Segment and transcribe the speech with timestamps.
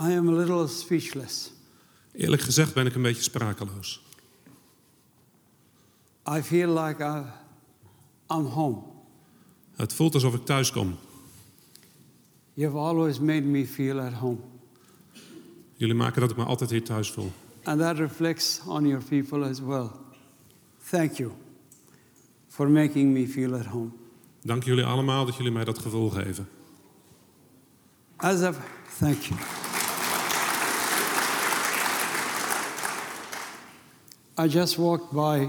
[0.00, 1.52] I am a little speechless.
[2.12, 4.02] Eerlijk gezegd ben ik een beetje sprakeloos.
[6.28, 7.22] I feel like I,
[8.34, 8.82] I'm home.
[9.76, 10.96] Het voelt alsof ik thuis kom.
[12.54, 14.38] You've always made me feel at home.
[15.74, 17.32] Jullie maken dat ik me altijd hier thuis voel.
[17.62, 19.90] And that reflects on your people as well.
[20.90, 21.32] Thank you
[22.48, 23.90] for making me feel at home.
[24.42, 26.48] Dank jullie allemaal dat jullie mij dat gevoel geven.
[28.16, 28.54] As a
[28.98, 29.61] thank you.
[34.38, 35.48] I just walked by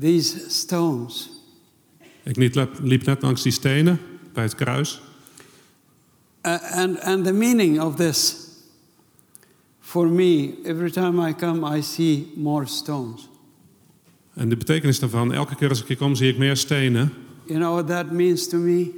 [0.00, 1.30] these stones
[2.22, 2.36] Ik
[2.82, 4.00] liep net langs die stenen
[4.32, 5.02] bij het kruis.
[6.46, 8.36] Uh, and, and the meaning of this,
[9.80, 13.28] for me, every time I come, I see more stones.
[14.34, 17.12] En de betekenis daarvan, elke keer als ik hier kom, zie ik meer stenen.
[17.44, 18.90] You know what that means to me?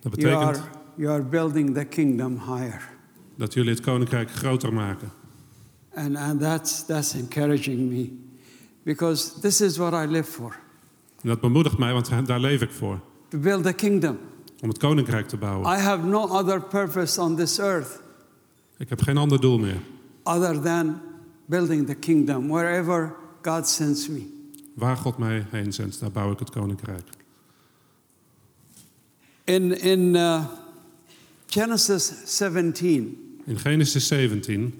[0.00, 2.90] Dat You are, betekent you are building the kingdom higher.
[3.36, 5.12] dat jullie het koninkrijk groter maken.
[5.94, 8.12] And, and that's, that's encouraging me
[8.82, 10.60] because this is what I live for
[11.22, 13.00] En dat bemoedigt mij, want daar leef ik voor.
[13.28, 14.18] to build the kingdom.
[14.60, 15.78] Om het koninkrijk te bouwen.
[15.78, 18.00] I have no other purpose on this earth
[18.78, 19.80] Ik heb geen ander doel meer.
[20.22, 21.00] other than
[21.46, 24.20] building the kingdom wherever God sends me.
[24.74, 27.08] Waar God mij heen zendt, daar bouw ik het koninkrijk.
[29.44, 30.44] In, in uh,
[31.46, 34.74] Genesis 17, In Genesis 17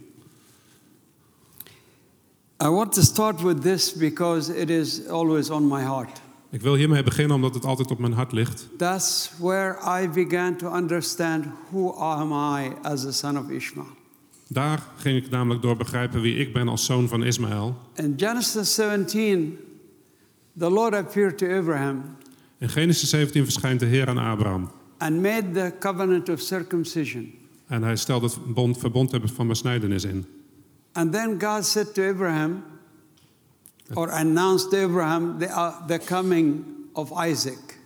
[2.62, 6.20] I want to start with this because it is always on my heart.
[6.50, 8.68] Ik wil hiermee beginnen omdat het altijd op mijn hart ligt.
[8.76, 13.86] That's where I began to understand who am I as a son of Ishmael.
[14.48, 17.76] Daar ging ik namelijk door begrijpen wie ik ben als zoon van Ismaël.
[17.94, 19.58] In Genesis 17,
[20.58, 22.02] the Lord appeared to Abraham
[22.58, 24.70] In Genesis 17 verschijnt de Heer aan Abraham.
[24.98, 27.32] and made the covenant of circumcision.
[27.66, 30.26] En hij stelt het bond, verbond hebben van besnijdenis in.
[30.92, 32.64] And then God said to Abraham,
[33.94, 36.64] or announced to Abraham the, uh, the coming
[36.94, 37.78] of Isaac.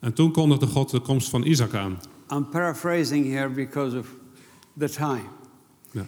[0.00, 1.98] En toen kondigde God de komst van Isaac aan.
[2.30, 4.06] I'm paraphrasing here because of
[4.78, 5.28] the time.
[5.90, 6.04] Ja.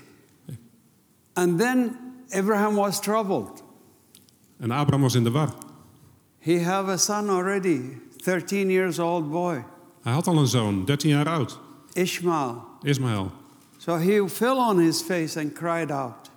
[1.33, 1.97] And then
[2.31, 3.63] Abraham was troubled.
[4.61, 5.55] En Abraham was in de war.
[6.39, 9.65] He have a son already, 13 years old boy,
[10.03, 11.59] Hij had al een zoon, 13 jaar oud,
[11.93, 12.65] Ishmael.
[12.83, 13.31] Ismaël.
[13.79, 16.28] So he fell on his face and cried out.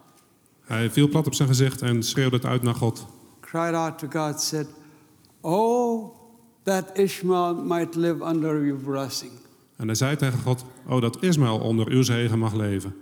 [0.72, 3.06] Hij viel plat op zijn gezicht en schreeuwde het uit naar God.
[3.40, 4.68] Cried out to God, said,
[5.42, 6.16] Oh,
[6.64, 9.32] that Ishmael might live under your blessing.
[9.76, 12.96] En hij zei tegen God, oh dat Ismaël onder uw zegen mag leven.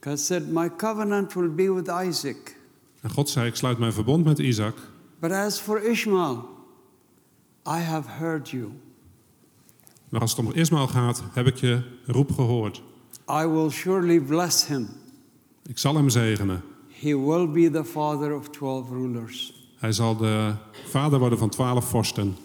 [0.00, 2.56] God said, My covenant will be with Isaac.
[3.00, 4.74] En God zei, ik sluit mijn verbond met Isaac.
[5.18, 6.48] But as for Ishmael,
[7.66, 8.68] I have heard you.
[10.08, 12.82] Maar als het om Ismaël gaat, heb ik je roep gehoord.
[13.30, 14.88] I will surely bless him.
[15.66, 16.62] Ik zal hem zegenen.
[17.02, 19.52] He will be the father of 12 rulers.
[19.78, 20.52] Hij zal de
[20.88, 22.36] vader worden van twaalf vorsten.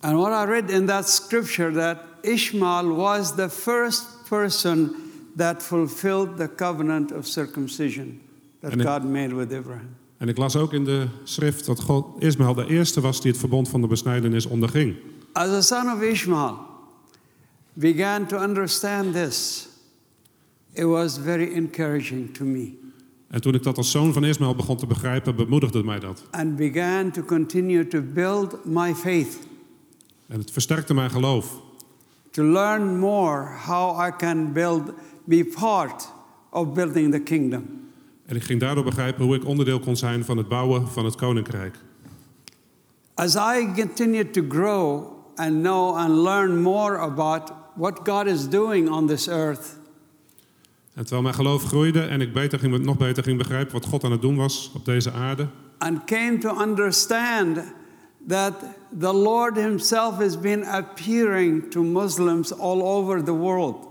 [0.00, 4.94] And what I read in that scripture that Ishmael was the first person
[5.36, 8.20] that fulfilled the covenant of circumcision
[8.60, 9.88] that it- God made with Abraham.
[10.16, 13.40] En ik las ook in de schrift dat God, Ismaël de eerste was die het
[13.40, 14.96] verbond van de besnijdenis onderging.
[15.32, 16.58] As a son of Ishmael,
[17.72, 19.68] began to understand this.
[20.72, 22.78] It was very encouraging to me
[23.30, 26.22] En toen ik dat als zoon van Ismaël begon te begrijpen, bemoedigde mij dat.
[26.30, 29.38] and began to continue to build my faith,
[30.26, 31.60] En het versterkte mijn geloof.
[32.30, 34.82] to learn more how I can build,
[35.24, 36.12] be part
[36.50, 37.64] of building the kingdom.
[38.26, 41.14] En ik ging daardoor begrijpen hoe ik onderdeel kon zijn van het bouwen van het
[41.14, 41.74] koninkrijk.
[43.14, 45.02] As I continue to grow
[45.34, 49.78] and know and learn more about what God is doing on this earth,
[50.94, 54.04] En terwijl mijn geloof groeide en ik beter ging, nog beter ging begrijpen wat God
[54.04, 55.48] aan het doen was op deze aarde,
[55.78, 57.58] and came to understand
[58.28, 58.54] that
[58.98, 63.88] the Lord Himself has been appearing to Muslims all over the world.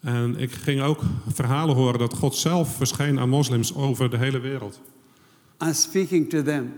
[0.00, 1.00] En ik ging ook
[1.32, 4.80] verhalen horen dat God zelf verscheen aan moslims over de hele wereld.
[5.58, 6.72] and speaking to them.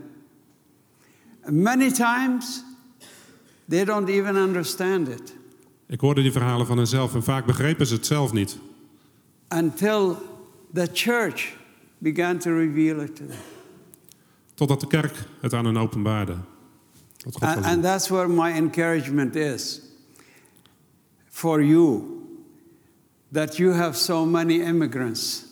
[1.48, 2.62] Many times
[3.68, 5.34] they don't even understand it.
[5.86, 8.58] Ik hoorde die verhalen van henzelf en vaak begrepen ze het zelf niet.
[9.48, 10.16] Until
[10.72, 11.56] the church
[11.98, 13.38] began to reveal it to them.
[14.54, 16.36] Totdat de kerk het aan hen openbaarde.
[17.40, 19.80] And, and that's where my encouragement is
[21.28, 22.02] for you
[23.32, 25.44] that you have so many immigrants.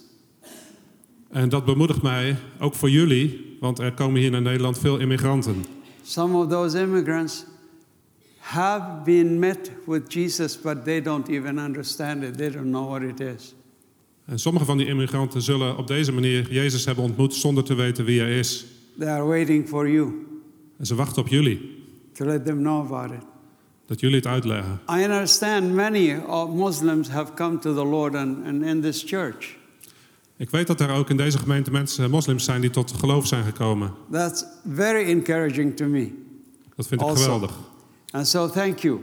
[1.31, 5.65] En dat bemoedigt mij ook voor jullie, want er komen hier naar Nederland veel immigranten.
[6.03, 7.45] Some of those immigrants
[8.39, 12.37] have been met with Jesus, but they don't even understand it.
[12.37, 13.55] They don't know what it is.
[14.27, 18.05] En sommige van die immigranten zullen op deze manier Jezus hebben ontmoet zonder te weten
[18.05, 18.67] wie hij is.
[18.99, 20.27] They are waiting for you
[20.79, 23.27] En ze wachten op jullie, to let them know about it.
[23.87, 24.81] dat jullie het uitleggen.
[24.91, 29.57] I understand many of Muslims have come to the Lord and, and in this church.
[30.37, 33.45] Ik weet dat er ook in deze gemeente mensen, moslims zijn die tot geloof zijn
[33.45, 33.93] gekomen.
[34.11, 36.13] That's very encouraging to me.
[36.77, 37.23] Dat vind ik Also.
[37.23, 37.59] geweldig.
[38.11, 39.01] And so, thank you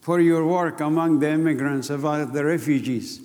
[0.00, 3.20] for your work among the immigrants, about the refugees.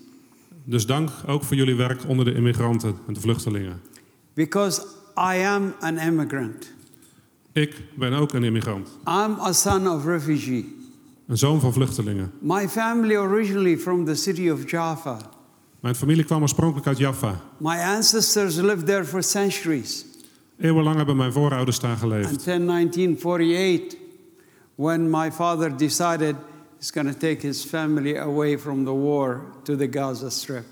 [0.65, 3.81] Dus dank ook voor jullie werk onder de immigranten en de vluchtelingen.
[4.33, 4.81] Because
[5.17, 6.73] I am an immigrant.
[7.51, 10.75] Ik ben ook een immigrant, I'm a son of refugee.
[11.27, 12.31] een zoon van vluchtelingen.
[12.39, 15.17] My family originally from the city of Jaffa.
[15.79, 17.41] Mijn familie kwam oorspronkelijk uit Jaffa.
[17.57, 20.05] My ancestors lived there for centuries.
[20.57, 22.31] Eeuwenlang hebben mijn voorouders daar geleefd.
[22.31, 23.99] Until 1948,
[24.75, 26.35] when my father decided
[26.79, 30.63] he's going to take his family away from the war to the Gaza Strip.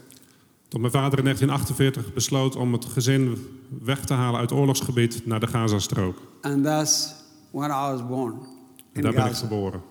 [0.68, 3.38] Tot mijn vader in 1948 besloot om het gezin
[3.84, 6.18] weg te halen uit oorlogsgebied naar de Gazastrook.
[6.42, 7.14] And that's
[7.52, 8.46] when I was born En
[8.94, 9.48] in daar ben ik Gaza.
[9.48, 9.82] geboren.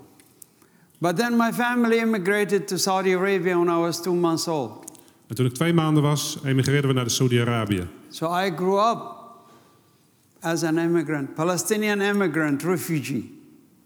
[0.98, 4.90] But then my family immigrated to Saudi Arabia when I was two months old.
[5.26, 7.86] En toen ik twee maanden was, emigreerden we naar de Saudi-Arabië.
[8.08, 9.00] So I grew up
[10.40, 13.41] as an immigrant, Palestinian immigrant, refugee.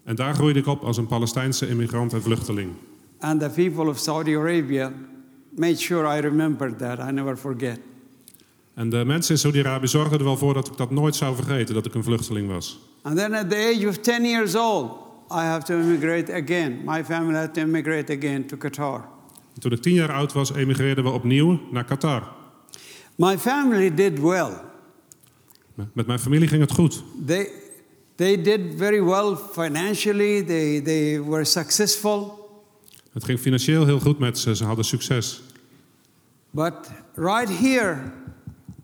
[0.07, 2.71] En daar groeide ik op als een Palestijnse immigrant en vluchteling.
[3.19, 4.93] And the people of Saudi Arabia
[5.57, 6.99] made sure I remembered that.
[6.99, 7.79] I never forget.
[8.75, 11.75] En de mensen in Saudi-Arabië zorgden er wel voor dat ik dat nooit zou vergeten,
[11.75, 12.81] dat ik een vluchteling was.
[13.03, 14.91] And then at the age of 10 years old,
[15.31, 16.81] I have to immigrate again.
[16.85, 19.09] My family had to immigrate again to Qatar.
[19.55, 22.33] En toen ik tien jaar oud was, emigreerden we opnieuw naar Qatar.
[23.15, 24.51] My family did well.
[25.93, 27.05] Met mijn familie ging het goed.
[27.27, 27.51] They,
[28.17, 32.45] they did very well financially, they, they were successful.
[33.13, 35.43] Het ging financieel heel goed met ze, ze hadden succes.
[36.51, 36.75] But
[37.15, 38.13] right here,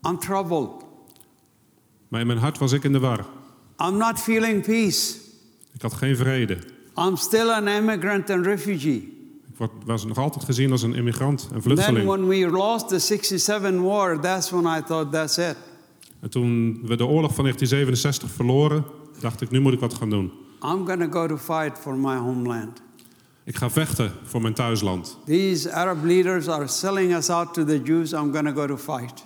[0.06, 0.70] I'm troubled.
[2.08, 3.26] Maar in mijn hart was ik in de war.
[3.78, 5.14] I'm not feeling peace.
[5.74, 6.58] Ik had geen vrede.
[6.98, 9.20] I'm still an immigrant and refugee.
[9.58, 12.06] Ik was nog altijd gezien als een immigrant en Then, vluchteling.
[12.06, 15.56] when we lost the 67 war, that's when I thought, that's it.
[16.20, 18.84] En toen we de oorlog van 1967 verloren,
[19.22, 20.32] dacht ik, nu moet ik wat gaan doen.
[20.64, 22.82] I'm to go to fight for my homeland.
[23.44, 25.18] Ik ga vechten voor mijn thuisland.
[25.26, 28.12] These Arab leaders are selling us out to the Jews.
[28.12, 29.24] I'm to go to fight.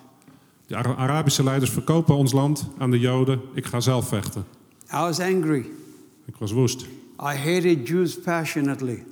[0.66, 3.40] De Ara- Arabische leiders verkopen ons land aan de Joden.
[3.54, 4.44] Ik ga zelf vechten.
[4.92, 5.66] I was angry.
[6.24, 6.82] Ik was woest.
[7.20, 9.04] I hated Jews passionately.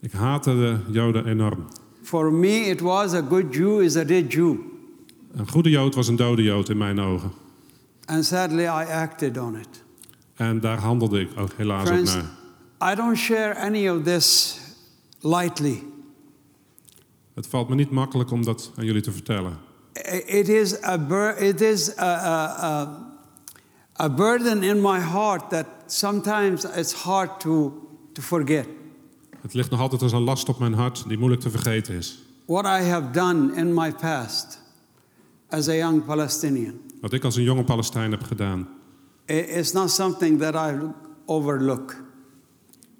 [0.00, 1.66] Ik haatte de Joden enorm.
[2.02, 4.56] For me, it was a good Jew is a dead Jew.
[5.32, 7.32] Een goede Jood was een dode Jood in mijn ogen.
[8.04, 9.81] And sadly, I acted on it.
[10.42, 12.92] En daar handelde ik ook helaas op Friends, naar.
[12.92, 14.58] I don't share any of this
[15.20, 15.82] lightly.
[17.34, 19.58] Het valt me niet makkelijk om dat aan jullie te vertellen.
[20.26, 22.98] It is a, it is a, a, a,
[24.00, 27.72] a burden in my heart that sometimes it's hard to,
[28.12, 28.66] to forget.
[29.40, 32.22] Het ligt nog altijd als een last op mijn hart die moeilijk te vergeten is.
[32.46, 34.60] What I have done in my past
[35.48, 38.68] as a young Palestinian Wat ik als een jonge Palestijn heb gedaan.
[39.30, 40.76] I- is not something that I
[41.26, 41.96] overlook.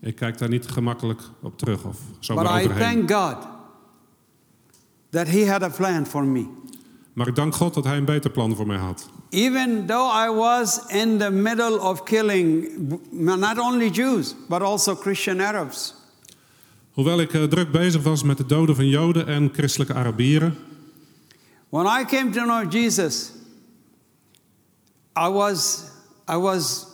[0.01, 3.37] Ik kijk daar niet gemakkelijk op terug of But zomaar I thank God
[5.11, 6.47] that He had a plan for me.
[7.13, 9.09] Maar ik dank God dat Hij een beter plan voor mij had.
[9.31, 12.69] Even though I was in the middle of killing
[13.11, 15.95] not only Jews, but also Christian Arabs.
[16.93, 20.57] Hoewel ik eh, druk bezig was met het doden van Joden en christelijke Arabieren,
[21.69, 23.33] When I came to know Jesus,
[25.19, 25.83] I was,
[26.29, 26.87] I was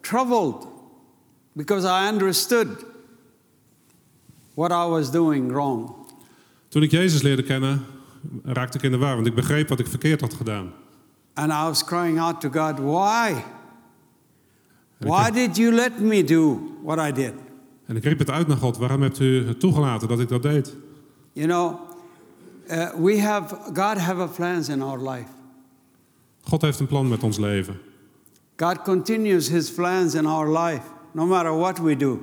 [0.00, 0.66] troubled
[1.52, 2.84] because I understood
[4.54, 5.94] what I was doing wrong.
[6.68, 7.84] toen ik Jezus leerde kennen,
[8.44, 10.72] raakte ik in de war, want ik begreep wat ik verkeerd had gedaan.
[11.34, 13.44] And I was crying out to God, Why?
[14.98, 17.32] Why did you let me do what I did?
[17.86, 20.42] en ik riep het uit naar God, waarom hebt u het toegelaten dat ik dat
[20.42, 20.76] deed?
[21.32, 21.80] You know,
[22.70, 25.28] uh, we have, God have a plans in our life.
[26.40, 27.80] God heeft een plan met ons leven.
[28.56, 30.82] God continues His plans in our life,
[31.12, 32.18] no matter what we do.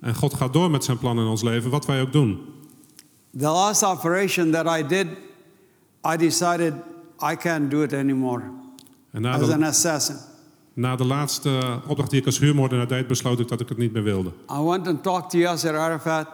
[0.00, 2.38] En God gaat door met zijn plan in ons leven, wat wij ook doen.
[3.38, 5.06] The last operation that I did,
[6.12, 6.74] I decided
[7.32, 8.42] I can't do it anymore
[9.10, 10.16] En na as an de, assassin.
[10.74, 13.92] na de laatste opdracht die ik als huurmoordenaar deed, besloot ik dat ik het niet
[13.92, 14.32] meer wilde.
[14.50, 16.28] I went and talked to Yasser Arafat,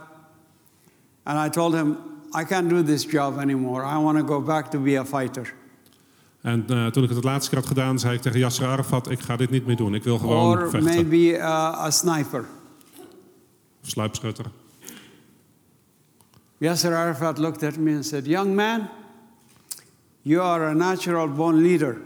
[1.22, 1.96] and I told him,
[2.40, 3.82] I can't do this job anymore.
[3.82, 5.54] I want to go back to be a fighter.
[6.42, 9.10] En eh, toen ik het het laatste keer had gedaan, zei ik tegen Yasser Arafat,
[9.10, 9.94] ik ga dit niet meer doen.
[9.94, 10.82] Ik wil gewoon Or vechten.
[10.94, 11.44] maybe uh,
[11.84, 12.44] a sniper.
[13.82, 14.44] Of sluipschutter.
[16.58, 18.88] Yasser Arafat looked at me and said, Young man,
[20.22, 22.00] you are a natural born leader.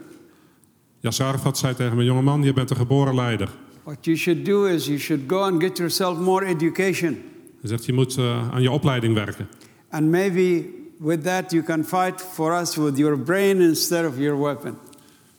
[1.00, 3.48] Yasser Arafat zei tegen me, jongeman, je bent een geboren leider.
[3.82, 7.12] What you should do is you should go and get yourself more education.
[7.60, 9.48] Hij zegt, je moet eh, aan je opleiding werken.
[9.90, 10.64] And maybe
[11.02, 14.78] with that you can fight for us with your brain instead of your weapon.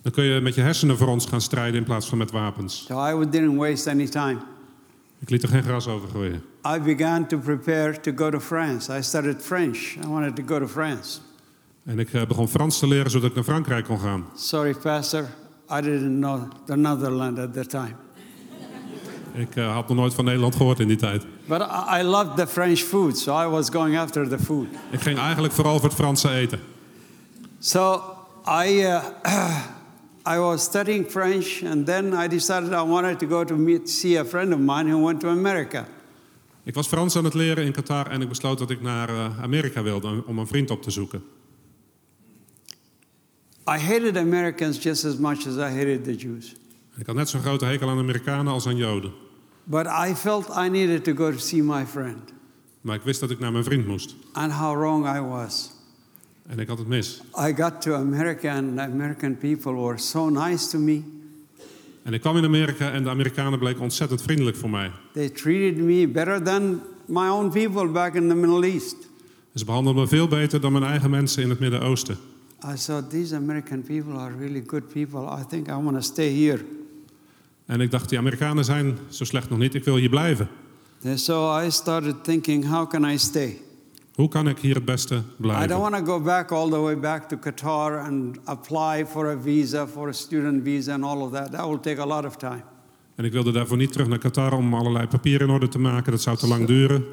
[0.02, 2.86] Dan kun je met je hersenen voor ons gaan strijden in plaats van met wapens.
[2.88, 4.38] So I didn't waste any time.
[5.20, 6.44] Ik liet er geen gras over groeien.
[6.76, 8.98] I began to prepare to go to France.
[8.98, 9.78] I studied French.
[10.04, 11.20] I wanted to go to France.
[11.84, 14.26] En ik eh, begon Frans te leren zodat ik naar Frankrijk kon gaan.
[14.36, 15.26] Sorry, Pastor,
[15.72, 17.96] I didn't know the Netherlands at the time.
[19.34, 21.26] Ik eh, had nog nooit van Nederland gehoord in die tijd.
[21.46, 24.68] But I, I loved the French food, so I was going after the food.
[24.92, 26.60] Ik ging eigenlijk vooral voor het Franse eten.
[27.60, 28.02] So
[28.66, 29.04] I, uh,
[30.36, 34.20] I was studying French, and then I decided I wanted to go to meet, see
[34.20, 35.86] a friend of mine who went to America.
[36.64, 39.42] Ik was Frans aan het leren in Qatar en ik besloot dat ik naar eh,
[39.42, 41.24] Amerika wilde om een vriend op te zoeken.
[43.68, 46.56] I hated Americans just as much as I hated the Jews.
[46.98, 49.12] Ik had net zo'n grote hekel aan Amerikanen als aan Joden.
[49.64, 52.20] But I felt I needed to go to see my friend
[52.82, 54.16] Maar ik wist dat ik naar mijn vriend moest.
[54.32, 55.72] and how wrong I was.
[56.48, 57.22] En ik had het mis.
[57.48, 61.02] I got to America, and the American people were so nice to me.
[62.04, 64.92] En ik kwam in Amerika en de Amerikanen bleken ontzettend vriendelijk voor mij.
[65.14, 68.96] They treated me better than my own people back in the Middle East.
[69.56, 72.18] Ze behandelden me veel beter dan mijn eigen mensen in het Midden-Oosten.
[72.66, 75.40] I thought, these American people are really good people.
[75.42, 76.66] I think I want to stay here.
[77.66, 80.48] En ik dacht, die Amerikanen zijn zo slecht nog niet, ik wil hier blijven.
[81.06, 83.62] And so I started thinking, how can I stay?
[84.16, 85.80] Hoe kan ik hier het beste I don't blijven?
[85.80, 89.88] want to go back all the way back to Qatar and apply for a visa,
[89.88, 91.52] for a student visa, and all of that.
[91.52, 92.64] That will take a lot of time.
[93.16, 96.12] En ik wilde daarvoor niet terug naar Qatar om allerlei papieren in orde te maken.
[96.12, 97.04] Dat zou te lang duren.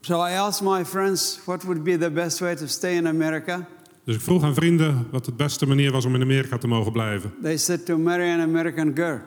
[0.00, 3.66] So I asked my friends what would be the best way to stay in America.
[4.04, 6.92] Dus ik vroeg aan vrienden wat de beste manier was om in Amerika te mogen
[6.92, 7.32] blijven.
[7.42, 9.20] They said to marry an American girl.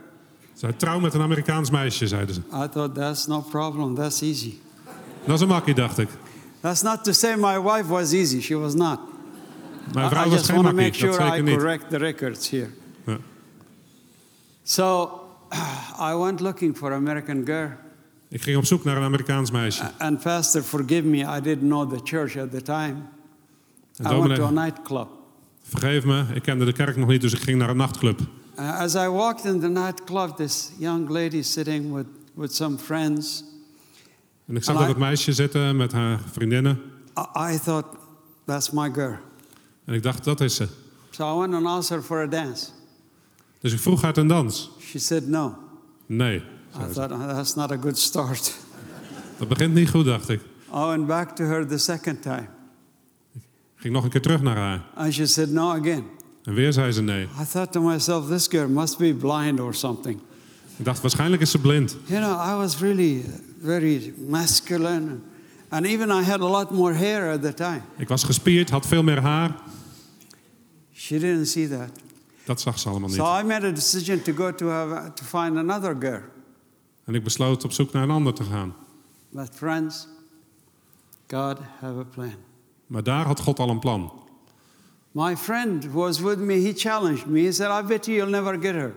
[0.62, 2.42] Zij trouw met een Amerikaans meisje, zeiden ze.
[2.42, 3.96] I thought that's no problem.
[3.96, 4.54] That's easy.
[5.26, 6.10] Dat is een makkie, dacht ik.
[6.60, 8.42] That's not to say my wife was easy.
[8.42, 9.00] She was not.
[9.94, 11.58] Mijn I, vrouw I was geen makkie, make dat sure I zeker niet.
[11.58, 12.70] correct the records here.
[13.06, 13.18] Ja.
[14.64, 15.10] So
[16.12, 17.70] I went looking for American girl.
[18.28, 19.92] Ik ging op zoek naar een Amerikaans meisje.
[19.98, 22.96] And pastor, forgive me, I didn't know the church at the time.
[23.98, 25.08] En I went to a nightclub.
[25.64, 28.20] vergeef me, ik kende de kerk nog niet, dus ik ging naar een nachtclub.
[28.62, 33.44] Uh, as I walked in the nightclub, this young lady sitting with, with some friends.
[34.46, 36.80] En ik zag dat het meisje zitten met haar vriendinnen.
[37.18, 37.86] I, I thought,
[38.46, 39.18] that's my girl.
[39.86, 40.68] En ik dacht, dat is ze.
[41.10, 42.66] So I went and asked her for a dance.
[43.60, 44.72] Dus ik vroeg haar ten dans.
[44.80, 45.58] She said no.
[46.06, 46.36] Nee.
[46.38, 48.56] I thought, "Oh, that's not a good start.
[49.38, 50.42] Dat begint niet goed, dacht ik.
[50.74, 52.48] I went back to her the second time.
[53.34, 53.42] Ik
[53.76, 54.86] ging nog een keer terug naar haar.
[54.96, 56.04] And she said no again.
[56.44, 57.24] En weer zei ze nee.
[57.24, 60.20] I thought to myself, this girl must be blind or something.
[60.76, 61.98] Ik dacht, waarschijnlijk is ze blind.
[62.06, 63.26] You know, I was really
[63.62, 65.20] very masculine.
[65.70, 67.82] And even I had a lot more hair at the time.
[67.98, 69.56] Ik was gespierd, had veel meer haar.
[70.94, 71.90] She didn't see that.
[72.44, 73.44] Dat zag ze allemaal So niet.
[73.44, 76.22] I made a decision to go to, have, to find another girl.
[77.06, 78.74] En ik besloot op zoek naar een ander te gaan.
[79.30, 80.08] But friends,
[81.28, 82.34] God have a plan.
[82.88, 84.12] Maar daar had God al een plan.
[85.12, 87.42] My friend who was with me, he challenged me.
[87.42, 88.94] He said, I bet you you'll never get her.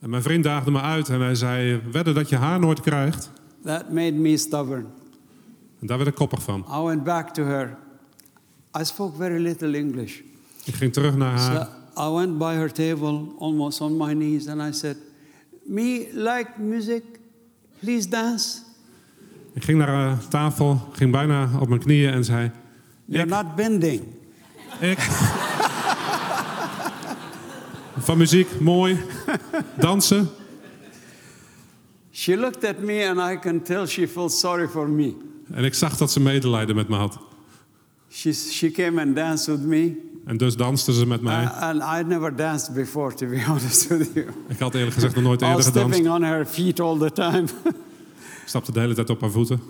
[0.00, 3.30] En mijn vriend daagde me uit en hij zei: Wedden dat je haar nooit krijgt.
[3.64, 4.86] That made me stubborn.
[5.80, 6.64] En daar werd ik koppig van.
[6.80, 7.76] I went back to her.
[8.80, 10.20] I spoke very little English.
[10.64, 11.68] Ik ging terug naar So haar.
[12.08, 14.96] I went by her table, almost on my knees, and I said,
[15.64, 17.02] Me like music,
[17.78, 18.58] please dance.
[19.52, 22.50] Ik ging naar haar tafel, ging bijna op mijn knieën en zei:
[23.04, 24.02] You're Ik, not bending.
[24.80, 24.98] Ik.
[27.98, 28.98] Van muziek, mooi.
[29.78, 30.28] Dansen.
[32.12, 35.14] She looked at me, and I can tell she felt sorry for me.
[35.52, 37.18] En ik zag dat ze medelijden met me had.
[38.10, 41.42] She, she came and danced with me, En dus danste ze met mij.
[41.42, 44.26] uh, and I'd never danced before, to be honest with you.
[44.48, 45.94] Ik had eerlijk gezegd nog nooit I was eerder gedanst.
[45.94, 47.44] stepping on her feet all the time.
[48.44, 49.60] Stapte de hele tijd op haar voeten.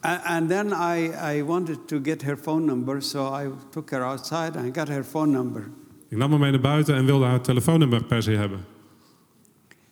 [0.00, 4.56] And, then I, I wanted to get her phone number, so I took her outside
[4.56, 5.70] and got her phone number.
[6.08, 8.64] Ik nam haar mee naar buiten en wilde haar telefoonnummer per se hebben.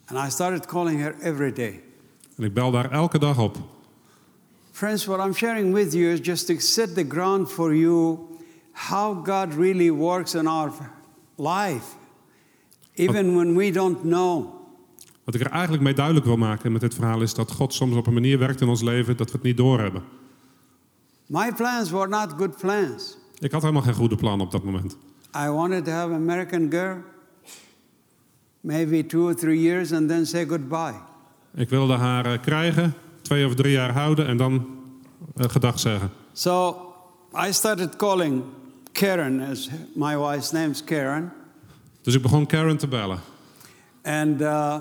[0.06, 1.82] And I started calling her every day.
[2.36, 3.56] En ik belde haar elke dag op.
[4.70, 8.18] Friends, what I'm sharing with you is just to set the ground for you
[8.72, 10.72] how God really works in our
[11.36, 11.96] life,
[12.94, 14.57] even when we don't know.
[15.28, 17.96] Wat ik er eigenlijk mee duidelijk wil maken met dit verhaal is dat God soms
[17.96, 20.02] op een manier werkt in ons leven dat we het niet doorhebben.
[21.26, 23.16] My plans were not good plans.
[23.38, 24.96] Ik had helemaal geen goede plan op dat moment.
[25.36, 26.96] I wanted to have an American girl,
[28.60, 30.94] maybe two or three years, and then say goodbye.
[31.54, 34.66] Ik wilde haar eh, krijgen, twee of drie jaar houden en dan
[35.36, 36.10] eh, gedag zeggen.
[36.32, 36.76] So
[37.48, 38.42] I started calling
[38.92, 41.32] Karen, as my wife's name's Karen,
[42.02, 43.18] Dus ik begon Karen te bellen.
[44.02, 44.74] and uh,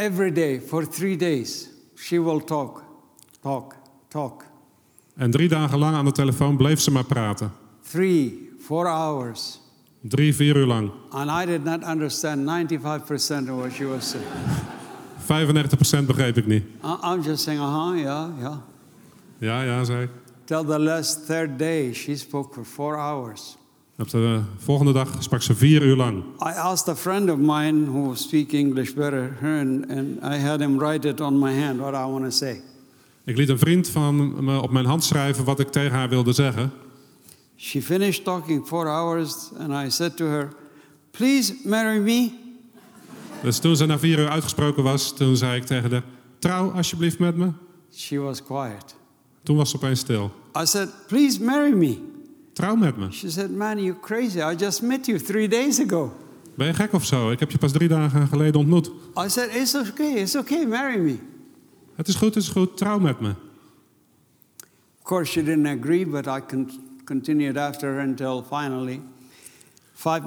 [0.00, 2.82] every day for three days she will talk,
[3.42, 3.76] talk,
[4.08, 4.44] talk.
[5.16, 7.52] En drie dagen lang aan de telefoon bleef ze maar praten.
[7.90, 9.60] Three, four hours.
[10.00, 10.90] Drie, vier uur lang.
[11.10, 14.26] And I did not understand 95% of what she was saying.
[16.02, 16.64] 35% begreep ik niet.
[17.02, 18.56] I'm just saying, uh huh, yeah, yeah.
[19.38, 20.08] Ja, ja, zei.
[20.44, 23.56] Till the last third day, she spoke for four hours.
[24.00, 26.22] Op de volgende dag sprak ze vier uur lang.
[26.22, 30.78] I asked a friend of mine who speaks English better, and, and I had him
[30.78, 32.60] write it on my hand what I want to say.
[33.24, 36.32] Ik liet een vriend van me op mijn hand schrijven wat ik tegen haar wilde
[36.32, 36.72] zeggen.
[37.56, 40.52] She finished talking four hours, and I said to her,
[41.10, 42.30] Please marry me.
[43.42, 46.02] Dus toen ze na vier uur uitgesproken was, toen zei ik tegen haar...
[46.38, 47.52] Trouw alsjeblieft met me.
[47.94, 48.94] She was quiet.
[49.42, 50.30] Toen was ze opeens stil.
[50.62, 52.09] I said, Please marry me.
[52.60, 53.10] Trouw met me.
[53.10, 54.40] She said, Man, you're crazy.
[54.40, 56.12] I just met you three days ago.
[56.54, 57.30] Ben je gek of zo?
[57.30, 58.90] Ik heb je pas drie dagen geleden ontmoet.
[59.16, 61.18] I said, It's okay, it's okay, marry me.
[61.94, 62.76] Het is goed, het is goed.
[62.76, 63.28] Trouw met me.
[64.98, 66.70] Of course, she didn't agree, but I con-
[67.04, 69.00] continued after her until finally,
[69.92, 70.22] five,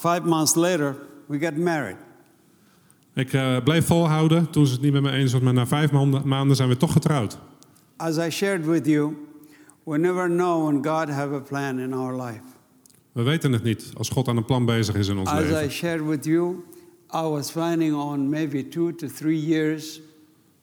[0.00, 1.96] five months later, we got married.
[3.14, 5.40] Ik eh, bleef volhouden toen ze het niet met me eens was.
[5.40, 7.38] Maar na vijf maanden, maanden zijn we toch getrouwd.
[7.96, 9.16] As I shared with you,
[9.90, 12.42] we never know when God have a plan in our life.
[13.12, 15.46] We weten het niet als God aan een plan bezig is in ons As I
[15.46, 15.70] leven.
[15.70, 16.64] shared with you,
[17.14, 20.00] I was planning on maybe two to three years,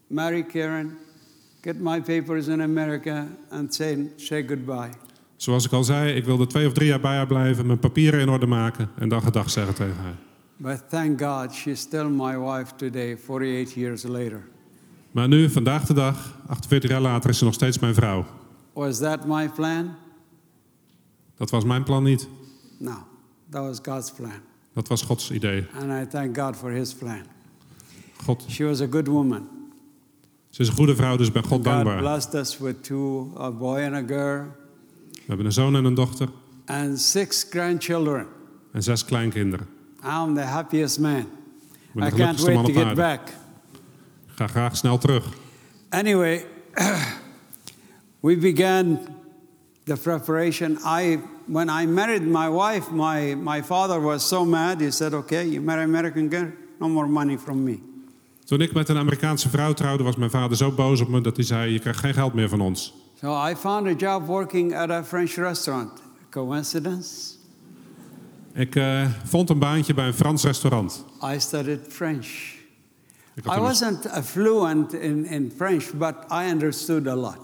[0.08, 0.98] marry Karen,
[1.62, 4.90] get my papers in America, and say, say goodbye.
[5.36, 8.20] Zoals ik al zei, ik wilde twee of drie jaar bij haar blijven, mijn papieren
[8.20, 10.18] in orde maken en dan gedag zeggen tegen haar.
[10.58, 14.48] But thank God, she's still my wife today, 48 years later.
[15.12, 18.26] Maar nu, vandaag de dag, 48 jaar later, is ze nog steeds mijn vrouw.
[18.78, 19.96] Was that my plan?
[21.38, 22.28] Dat was mijn plan niet.
[22.80, 22.94] No,
[23.50, 24.40] that was God's plan.
[24.74, 25.66] Dat was Gods idee.
[25.80, 27.22] And I thank God for his plan.
[28.26, 29.48] God, She was a good woman.
[30.50, 31.98] ze is een goede vrouw, dus ik ben God God dankbaar.
[31.98, 34.46] blessed us with two, a boy and a girl,
[35.12, 36.30] We hebben een zoon en een dochter
[36.66, 38.28] and six grandchildren.
[38.72, 39.68] en zes kleinkinderen.
[40.04, 41.18] I'm the happiest man.
[41.18, 41.28] Ik
[41.94, 43.30] ben I can't wait man to get back.
[44.28, 45.26] Ik ga graag snel terug.
[45.90, 46.46] Anyway,
[48.20, 49.00] we began
[49.86, 50.78] the preparation.
[50.84, 54.82] I, when I married my wife, my, my father was so mad.
[54.82, 57.80] He said, "Okay, you marry American girl, no more money from me."
[58.46, 61.36] Toen ik met een Amerikaanse vrouw trouwde, was mijn vader zo boos op me dat
[61.36, 62.94] hij zei: Je krijgt geen geld meer van ons.
[63.22, 65.92] So I found a job working at a French restaurant.
[66.30, 67.36] Coincidence?
[68.54, 71.06] Ik eh, vond een baantje bij een Frans restaurant.
[71.24, 72.28] I studied French.
[73.36, 77.38] Ik I wasn't uh, fluent in, in French, but I understood a lot.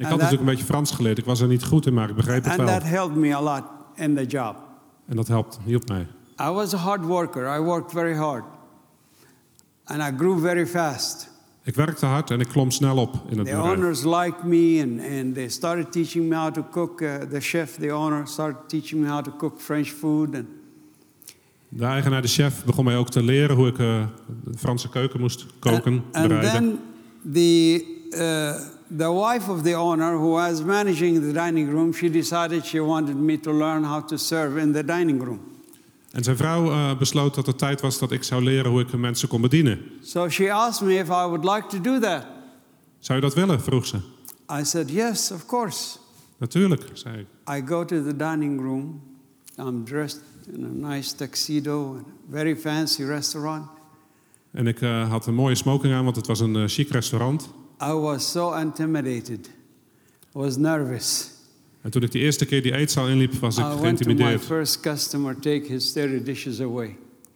[0.00, 1.18] Ik had natuurlijk een beetje Frans geleerd.
[1.18, 2.90] Ik was er niet goed in, maar ik begreep het And that wel.
[2.90, 3.62] helped me a lot
[3.94, 4.56] in the job.
[5.06, 6.06] En dat helpt, hielp mij.
[6.40, 7.56] I was a hard worker.
[7.58, 8.44] I worked very hard.
[9.84, 11.28] And I grew very fast.
[11.62, 13.72] Ik werkte hard en ik klom snel op in het The bedrijf.
[13.76, 17.00] owners liked me and, and they started teaching me how to cook.
[17.00, 20.34] Uh, the chef, the owner, started teaching me how to cook French food.
[20.34, 20.44] And,
[21.72, 24.04] De eigenaar, de chef, begon mij ook te leren hoe ik eh,
[24.44, 26.52] de Franse keuken moest koken, and, and bereiden.
[26.52, 26.78] then
[27.32, 28.54] the, uh,
[28.96, 33.16] the wife of the owner, who was managing the dining room, she decided she wanted
[33.16, 35.40] me to learn how to serve in the dining room.
[36.10, 38.92] En zijn vrouw eh, besloot dat het tijd was dat ik zou leren hoe ik
[38.92, 39.78] mensen kon bedienen.
[40.02, 42.26] So she asked me if I would like to do that.
[42.98, 43.60] Zou je dat willen?
[43.60, 43.96] vroeg ze.
[44.60, 45.98] I said, yes, of course.
[46.36, 47.26] Natuurlijk, zei ik.
[47.56, 49.00] I go to the dining room.
[49.58, 50.20] I'm dressed
[50.52, 53.66] in a nice tuxedo, a very fancy restaurant.
[54.50, 57.50] En ik eh, had een mooie smoking aan, want het was een eh, chic restaurant.
[57.82, 59.46] I was so intimidated.
[60.36, 61.30] I was nervous.
[61.80, 64.42] En toen ik de eerste keer die eetzaal inliep, was ik geïntimideerd.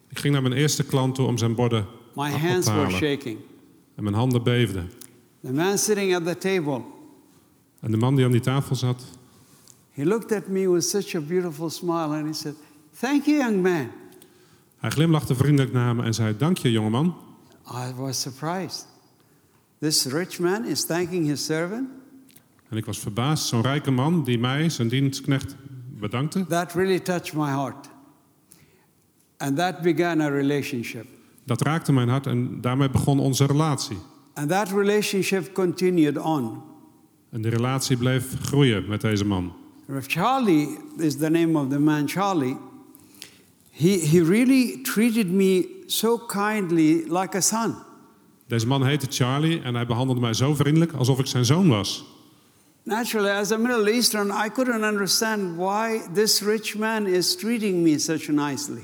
[0.09, 2.97] Ik ging naar mijn eerste klant toe om zijn borden My hands te were halen.
[2.97, 3.37] shaking.
[3.95, 4.91] En mijn handen beefden.
[5.43, 6.81] The man sitting at the table,
[7.79, 9.03] En de man die aan die tafel zat,
[9.91, 12.55] he looked at me with such a beautiful smile and he said,
[12.99, 13.87] Thank you, young man.
[14.77, 17.15] hij glimlachte vriendelijk naar me en zei: Dank je, jongeman.
[17.71, 18.85] I was surprised.
[19.79, 21.89] This rich man is thanking his servant.
[22.69, 23.47] En ik was verbaasd.
[23.47, 25.55] Zo'n rijke man die mij, zijn dienstknecht,
[25.99, 26.45] bedankte.
[26.47, 27.89] That really touched my heart.
[29.37, 31.05] And that began a relationship.
[31.43, 33.97] Dat raakte mijn hart en daarmee begon onze relatie.
[34.33, 36.61] And that relationship continued on.
[37.29, 39.53] En de relatie bleef groeien met deze man.
[40.07, 42.57] Charlie is the name of the man, Charlie.
[43.69, 47.75] He, he really treated me so kindly like a son.
[48.47, 52.05] Deze man heette Charlie en hij behandelde mij zo vriendelijk alsof ik zijn zoon was.
[52.83, 57.99] Naturally, as a Middle Eastern, I couldn't understand why this rich man is treating me
[57.99, 58.83] such nicely.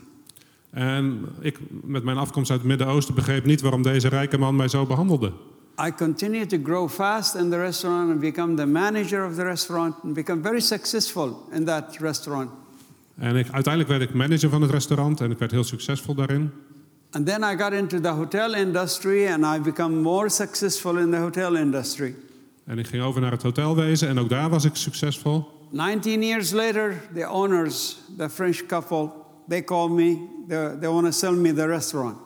[0.69, 4.67] En ik, met mijn afkomst uit het Midden-Oosten, begreep niet waarom deze rijke man mij
[4.67, 5.31] zo behandelde.
[5.87, 9.95] I continued to grow fast in the restaurant and become the manager of the restaurant
[10.03, 12.49] and become very successful in that restaurant.
[13.15, 16.51] En ik, uiteindelijk werd ik manager van het restaurant en ik werd heel succesvol daarin.
[17.11, 21.17] And then I got into the hotel industry and I become more successful in the
[21.17, 22.15] hotel industry.
[22.65, 25.47] En ik ging over naar het hotelwezen en ook daar was ik succesvol.
[25.69, 29.09] 19 years later, the owners, the French couple,
[29.47, 30.27] they call me.
[30.47, 32.17] They, they want to sell me the restaurant.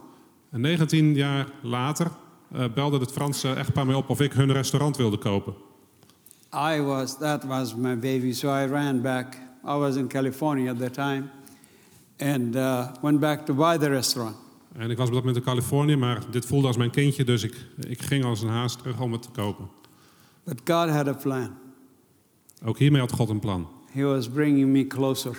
[0.51, 2.07] En 19 jaar later
[2.51, 5.53] eh, belde het Franse echtpaar mij op of ik hun restaurant wilde kopen.
[6.53, 9.37] I was, that was my baby, so I ran back.
[9.63, 11.29] I was in California at the time
[12.17, 14.35] and uh, went back to buy the restaurant.
[14.77, 17.43] En ik was op dat moment in Californië, maar dit voelde als mijn kindje, dus
[17.43, 17.55] ik,
[17.87, 19.69] ik ging als een haast terug om het te kopen.
[20.43, 21.49] But God had a plan.
[22.65, 23.67] Ook hiermee had God een plan.
[23.91, 25.37] He was bringing me closer.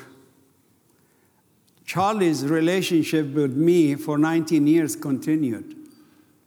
[1.84, 5.74] Charlie's relationship with me for 19 years continued.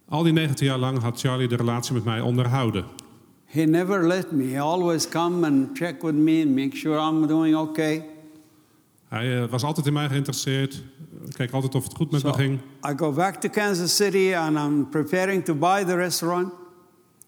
[0.09, 2.85] Al die 19 jaar lang had Charlie de relatie met mij onderhouden.
[3.45, 4.43] He never let me.
[4.43, 8.03] He always come and check with me and make sure I'm doing okay.
[9.09, 10.83] Hij eh, was altijd in mij geïnteresseerd,
[11.29, 12.59] keek altijd of het goed met So me ging.
[12.89, 16.53] I go back to Kansas City and I'm preparing to buy the restaurant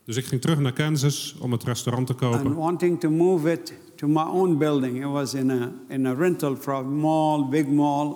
[0.05, 2.55] Dus ik ging terug naar Kansas om het restaurant te and kopen.
[2.55, 4.97] wanting to move it to my own building.
[4.97, 8.15] It was in a, in a rental from mall, big mall,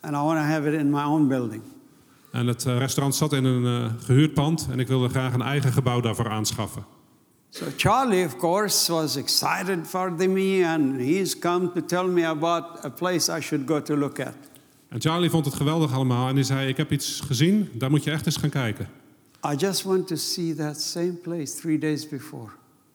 [0.00, 1.62] and I want to have it in my own building.
[2.30, 5.42] En het eh, restaurant zat in een eh, gehuurd pand en ik wilde graag een
[5.42, 6.84] eigen gebouw daarvoor aanschaffen.
[7.54, 12.84] So Charlie, of course, was excited for me, and he's come to tell me about
[12.84, 14.34] a place I should go to look at.
[14.88, 18.04] En Charlie vond het geweldig allemaal en hij zei: Ik heb iets gezien, daar moet
[18.04, 18.88] je echt eens gaan kijken.
[19.52, 22.48] I just want to see that same place three days before.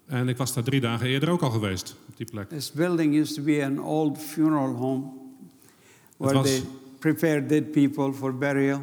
[0.06, 2.50] En ik was daar drie dagen eerder ook al geweest, op die plek.
[2.50, 5.04] This building used to be an old funeral home
[6.18, 6.64] where was- they
[7.00, 8.82] prepare dead people for burial.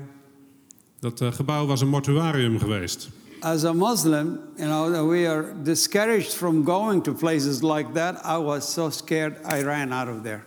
[1.00, 3.08] Dat eh, gebouw was een mortuarium geweest.
[3.46, 8.16] As a Muslim, you know, we are discouraged from going to places like that.
[8.24, 10.42] I was so scared, I ran out of there.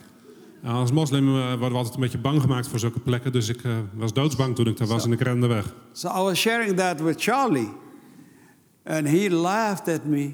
[0.64, 3.32] En als moslim eh, worden we altijd een beetje bang gemaakt voor zulke plekken.
[3.32, 5.74] Dus ik eh, was doodsbang toen ik daar was en ik rende weg.
[5.92, 7.70] So I was sharing that with Charlie,
[8.84, 10.34] and he laughed at me.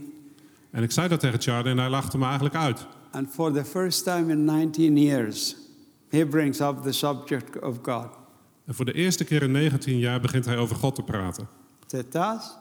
[0.72, 2.88] En ik zei dat tegen Charlie en hij lachte me eigenlijk uit.
[3.12, 5.56] And for the first time in 19 years,
[6.10, 8.08] he brings up the subject of God.
[8.66, 11.64] En voor de eerste keer in 19 jaar begint hij over God te praten.
[11.88, 12.56] He said, Tas,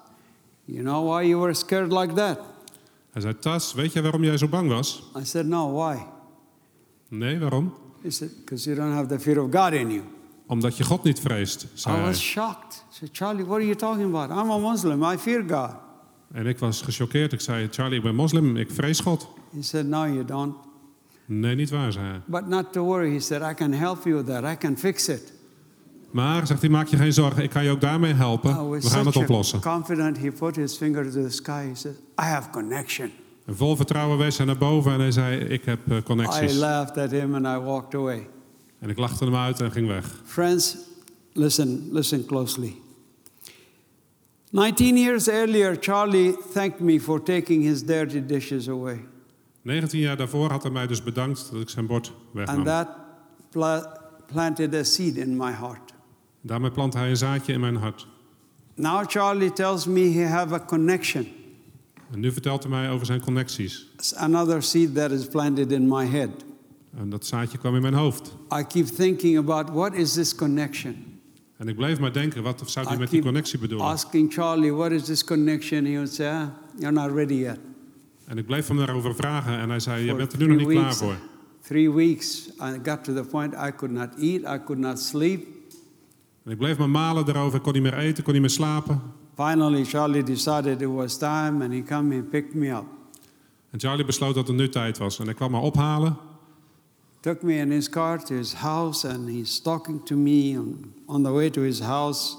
[0.64, 2.38] you know why you were scared like that?
[3.10, 5.02] Hij zei, Tas, weet jij waarom jij zo bang was?
[5.18, 5.98] I said, No, why?
[7.08, 7.74] Nee, waarom?
[8.02, 10.02] He said, Because you don't have the fear of God in you.
[10.46, 12.08] Omdat je God niet vreest, zei I hij.
[12.08, 12.84] was shocked.
[12.90, 14.30] I said, Charlie, what are you talking about?
[14.30, 15.02] I'm a Muslim.
[15.04, 15.70] I fear God.
[16.32, 17.32] En ik was gechoqueerd.
[17.32, 19.28] Ik zei, Charlie, ik ben moslim, ik vrees God.
[19.54, 20.54] He said, No, you don't.
[21.26, 22.20] Nee, niet waar, zei hij.
[22.26, 23.12] But not to worry.
[23.12, 24.44] He said, I can help you with that.
[24.52, 25.32] I can fix it.
[26.14, 28.70] Maar, zegt hij, maak je geen zorgen, ik kan je ook daarmee I helpen.
[28.70, 29.61] We gaan het oplossen.
[29.61, 30.18] confident.
[30.18, 31.66] He put his finger to the sky.
[31.68, 33.11] He said, I have connection.
[33.46, 36.55] En vol vertrouwen wees hij naar boven en hij zei, ik heb eh, I connecties.
[36.55, 38.29] laughed at him and I walked away.
[38.79, 40.20] En ik lachte hem uit en ging weg.
[40.24, 40.77] Friends,
[41.33, 42.74] listen, listen closely.
[44.50, 49.05] 19 years earlier, Charlie thanked me for taking his dirty dishes away.
[49.62, 52.64] 19 jaar daarvoor had hij mij dus bedankt dat ik zijn bord And wegnam.
[52.64, 52.88] that
[53.50, 55.93] pla- planted a seed in my heart.
[56.46, 58.07] Daarmee plant hij een zaadje in mijn hart.
[58.74, 61.26] Now Charlie tells me he have a connection.
[62.12, 63.90] En nu vertelt hij mij over zijn connecties.
[63.94, 66.30] It's another seed that is planted in my head.
[66.96, 68.37] En dat zaadje kwam in mijn hoofd.
[68.59, 70.94] I keep thinking about what is this connection?
[71.57, 73.87] En ik bleef maar denken, wat zou hij met die connectie bedoelen?
[73.87, 75.85] asking Charlie, what is this connection?
[75.85, 76.46] He would say, ah,
[76.78, 77.59] you're not ready yet.
[78.24, 80.68] En ik bleef hem daarover vragen en hij zei, je bent er nu nog niet
[80.68, 81.16] klaar voor.
[81.61, 85.53] Three weeks, I got to the point I could not eat, I could not sleep.
[86.44, 89.00] En ik bleef maar malen daarover, ik kon niet meer eten, kon niet meer slapen.
[89.37, 92.85] finally, Charlie decided it was time and he came and picked me up.
[93.70, 95.18] En Charlie besloot dat het nu tijd was.
[95.18, 96.16] En hij kwam me ophalen.
[97.20, 101.22] Took me in his car to his house and he's talking to me on, on
[101.22, 102.37] the way to his house,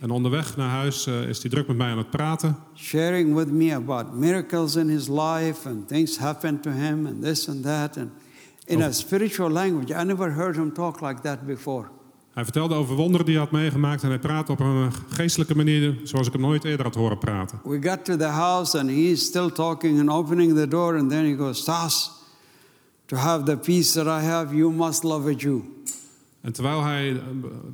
[0.00, 2.56] En onderweg naar huis eh, is hij druk met mij aan het praten.
[2.74, 7.48] sharing with me about miracles in his life and things happened to him and this
[7.48, 7.96] and that.
[7.96, 8.10] And
[8.64, 11.88] in a spiritual language, I never heard him talk like that before.
[12.36, 14.02] Hij vertelde over wonderen die hij had meegemaakt.
[14.02, 17.60] En hij praatte op een geestelijke manier zoals ik hem nooit eerder had horen praten.
[17.64, 21.24] We got to the house and he's still talking and opening the door, and then
[21.24, 22.10] he goes, Tas,
[23.06, 25.60] to have the peace that I have, you must love a Jew.
[26.40, 27.18] En terwijl hij eh,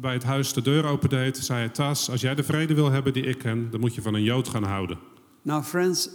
[0.00, 1.68] bij het huis de deur opendeed, zei hij...
[1.68, 4.22] Tas, als jij de vrede wil hebben die ik ken, dan moet je van een
[4.22, 4.98] Jood gaan houden.
[5.42, 6.08] Now, friends,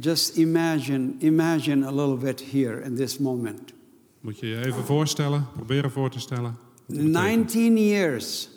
[0.00, 3.72] just imagine, imagine a little bit here in this moment.
[4.20, 6.65] Moet je je even voorstellen, proberen voor te stellen.
[6.86, 7.12] Wat het betekent.
[7.12, 8.48] 19 years,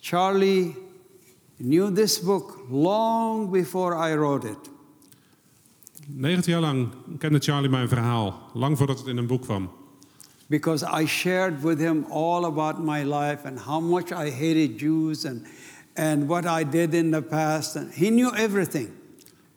[0.00, 0.76] Charlie
[1.56, 4.70] knew this book long before I wrote it.
[6.06, 9.70] 19 jaar lang kende Charlie mijn verhaal, lang voordat het in een boek kwam.
[10.52, 15.24] because I shared with him all about my life and how much I hated Jews
[15.24, 15.46] and,
[15.96, 17.76] and what I did in the past.
[17.76, 18.88] And he knew everything.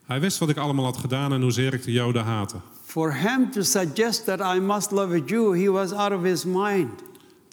[0.06, 2.56] Hij wist wat ik allemaal had gedaan en hoezeer ik de Joden haatte.
[2.84, 6.46] For him to suggest that I must love a Jew, he was out of his
[6.46, 6.90] mind.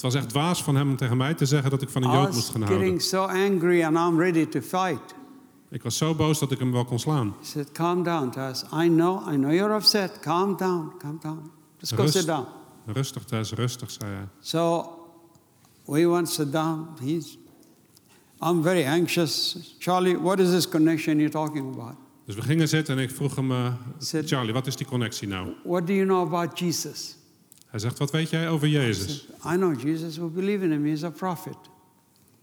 [0.03, 2.11] Het was echt dwaas van hem om tegen mij te zeggen dat ik van een
[2.11, 2.81] I Jood was moest gaan houden.
[2.83, 5.15] getting so angry and I'm ready to fight.
[5.71, 7.35] Ik was zo boos dat ik hem wel kon slaan.
[7.41, 8.63] He said, Calm down, Tess.
[8.63, 10.19] I know, I know you're upset.
[10.21, 11.51] Calm down, calm down.
[11.79, 12.17] Just go Rust.
[12.17, 12.47] sit down.
[12.87, 14.29] Rustig, Tess, rustig, zei hij.
[14.41, 14.87] So
[15.85, 16.87] we went sit down.
[17.01, 17.39] He's,
[18.41, 19.57] I'm very anxious.
[19.79, 21.95] Charlie, what is this connection you're talking about?
[22.27, 23.51] Dus we gingen zitten en ik vroeg hem...
[23.51, 25.49] eh, Zit- Charlie, wat is die connectie nou?
[25.65, 27.17] What do you know about Jesus?
[27.73, 29.27] Hij zegt, wat weet jij over I Jezus?
[29.41, 30.17] said, I know Jesus.
[30.17, 30.85] We believe in him.
[30.85, 31.57] He's a prophet.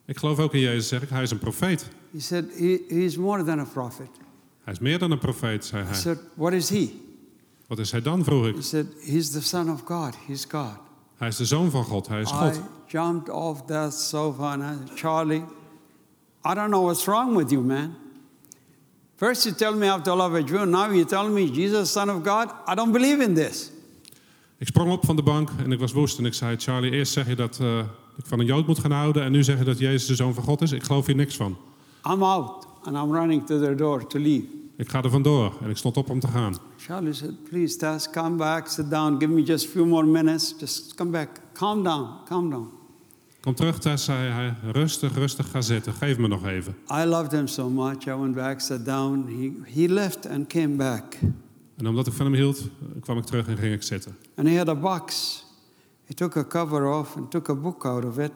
[0.05, 1.09] Ik geloof ook in Jezus, zeg ik.
[1.09, 1.87] Hij is een profeet.
[2.11, 4.09] He said, he, He's more than a prophet.
[4.63, 5.95] Hij is meer dan een profeet, zei I hij.
[5.95, 6.91] said, What is he?
[7.67, 8.55] Wat is hij dan, vroeg ik.
[8.55, 10.15] He said, He's the Son of God.
[10.27, 10.77] He's God.
[11.17, 12.55] Hij is de zoon van God, hij is God.
[12.55, 15.43] I jumped off that sofa and I said, Charlie,
[16.45, 17.95] I don't know what's wrong with you, man.
[19.15, 21.91] First you tell me I have to love a Jew, now you tell me Jesus,
[21.91, 22.49] Son of God.
[22.67, 23.71] I don't believe in this.
[24.59, 26.57] Ik sprong op van de bank en ik was woest en ik zei...
[26.57, 27.79] Charlie, eerst zeg je dat eh,
[28.17, 29.23] ik van een Jood moet gaan houden...
[29.23, 30.71] en nu zeg je dat Jezus de zoon van God is.
[30.71, 31.57] Ik geloof hier niks van.
[32.11, 34.45] I'm out and I'm running to their door to leave.
[34.77, 36.55] Ik ga er vandoor en ik stond op om te gaan.
[36.77, 40.55] Charlie said, Please, Tess, come back, sit down, give me just a few more minutes.
[40.59, 41.29] Just come back.
[41.53, 42.69] Calm down, calm down.
[43.39, 44.55] Kom terug, Tess, zei hij.
[44.71, 45.93] Rustig, rustig, ga zitten.
[45.93, 46.75] Geef me nog even.
[46.91, 48.05] I loved him so much.
[48.05, 49.27] I went back, sat down.
[49.27, 51.17] He, he left and came back.
[51.79, 52.61] En omdat ik van hem hield,
[53.01, 54.17] kwam ik terug en ging ik zitten.
[54.35, 55.43] And he had a box.
[56.05, 58.31] He took a cover off and took a book out of it.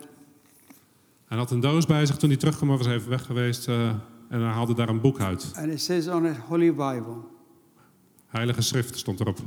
[1.25, 3.67] Hij had een doos bij zich toen hij terugkwam, hij was even weg geweest.
[3.67, 3.87] eh,
[4.29, 5.51] en hij haalde daar een boek uit.
[5.55, 7.15] And it says on it, Holy Bible.
[8.27, 9.39] Heilige schrift stond erop.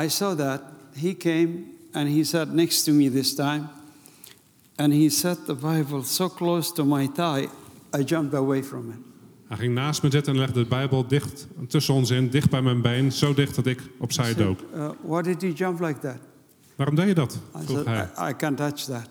[0.00, 0.62] I saw that.
[0.92, 3.62] He came and he sat next to me this time.
[4.76, 7.48] And he set the Bible so close to my thigh,
[7.98, 8.96] I jumped away from it.
[9.48, 12.62] Hij ging naast me zitten en legde de Bijbel dicht tussen ons in, dicht bij
[12.62, 14.60] mijn been, zo dicht dat ik opzij dook.
[14.74, 16.16] uh, why did you jump like that?
[16.76, 17.38] Waarom deed je dat?
[17.56, 17.96] I vroeg hij.
[18.14, 19.08] said, I, I can't touch that.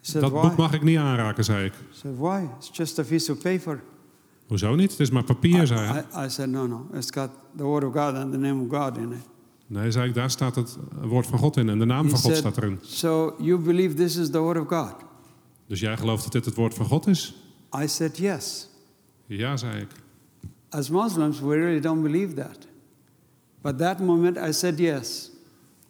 [0.00, 0.40] He said, Dat why?
[0.42, 1.72] boek mag ik niet aanraken, zei ik.
[1.72, 2.48] I said, why?
[2.58, 3.82] It's just a piece of paper.
[4.46, 4.90] Hoezo niet?
[4.90, 6.04] Het is maar papier, zei hij.
[6.14, 6.86] I, I, I said, no, no.
[6.92, 9.28] It's got the word of God and the name of God in it.
[9.66, 12.18] Nee, zei ik, daar staat het woord van God in en de naam He van
[12.18, 12.78] God said, staat erin.
[12.82, 14.94] so you believe this is the word of God?
[15.66, 17.34] Dus jij gelooft dat dit het woord van God is?
[17.82, 18.68] I said, yes.
[19.36, 19.88] Ja, zei ik.
[20.68, 22.58] As Muslims, we really don't believe that.
[23.60, 25.30] But that moment I said yes.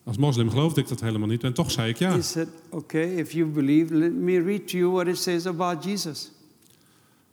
[0.04, 2.10] Als moslim geloofde ik dat helemaal niet en toch zei ik ja.
[2.10, 5.84] He said, okay, if you believe, let me read to you what it says about
[5.84, 6.30] Jesus.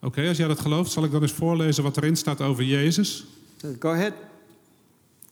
[0.02, 3.26] Oké, als jij dat gelooft, zal ik dan eens voorlezen wat erin staat over Jezus?
[3.80, 4.14] Go ahead.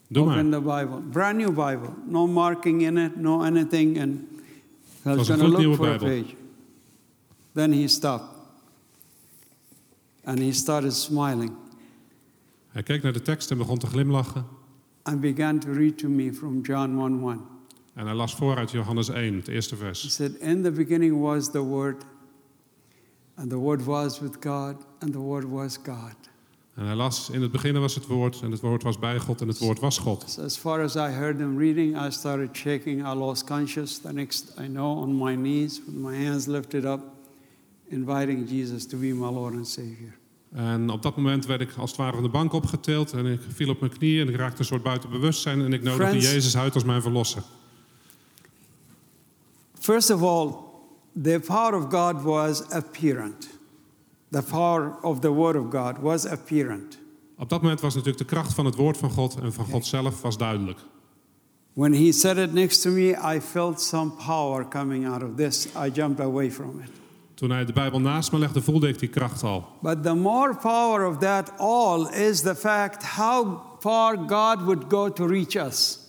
[0.08, 0.60] Doe Open maar.
[0.62, 1.02] the Bible.
[1.12, 1.90] Brand new Bible.
[2.06, 4.02] No marking in it, no anything.
[4.02, 4.20] And
[5.06, 6.08] I was going to look for a Bijbel.
[6.08, 6.36] page.
[7.54, 8.37] Then he stopped.
[10.28, 11.52] And he started smiling
[12.68, 14.46] Hij keek naar de tekst en begon te glimlachen.
[15.04, 17.40] and began to read to me from John 1 1.
[17.94, 20.14] En hij las voor uit Johannes 1, het eerste He vers.
[20.16, 22.04] said, In the beginning was the Word,
[23.36, 26.16] and the Word was with God, and the Word was God.
[26.76, 29.42] En hij las, in het begin was het woord en het woord was bij God
[29.42, 30.24] en het woord was God.
[30.28, 33.00] So as far as I heard him reading, I started shaking.
[33.08, 34.00] I lost conscious.
[34.00, 37.02] The next I know, on my knees, with my hands lifted up,
[37.90, 40.16] inviting Jesus to be my Lord and Savior.
[40.52, 43.40] En op dat moment werd ik als het ware van de bank opgetild en ik
[43.48, 46.32] viel op mijn knieën en ik raakte een soort buiten bewustzijn en ik nodigde Friends-
[46.32, 47.44] Jezus uit als mijn verlosser.
[49.80, 50.56] First of all,
[51.22, 53.56] the power of God was apparent.
[54.30, 56.98] the power of the Word of God was apparent.
[57.38, 59.86] Op dat moment was natuurlijk de kracht van het woord van God en van God
[59.86, 60.80] zelf was duidelijk.
[61.74, 65.68] When he said it next to me, I felt some power coming out of this.
[65.76, 66.90] I jumped away from it.
[67.38, 69.68] Toen hij de Bijbel naast me legde, voelde ik die kracht al.
[69.82, 75.14] But the more power of that all is the fact how far God would go
[75.14, 76.00] to reach us.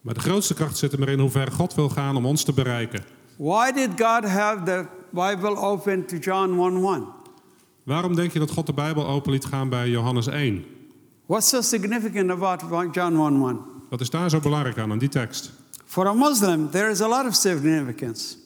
[0.00, 2.44] Maar de grootste kracht zit er maar in hoe ver God wil gaan om ons
[2.44, 3.04] te bereiken.
[3.36, 7.06] Why did God have the Bible open to John 1 1?
[7.82, 10.64] Waarom denk je dat God de Bijbel open liet gaan bij Johannes 1?
[11.26, 12.60] What's so significant about
[12.94, 13.58] John 1 1?
[13.90, 15.52] Wat is daar zo belangrijk aan, aan die tekst?
[15.84, 18.41] For a Muslim, there is a lot of significance.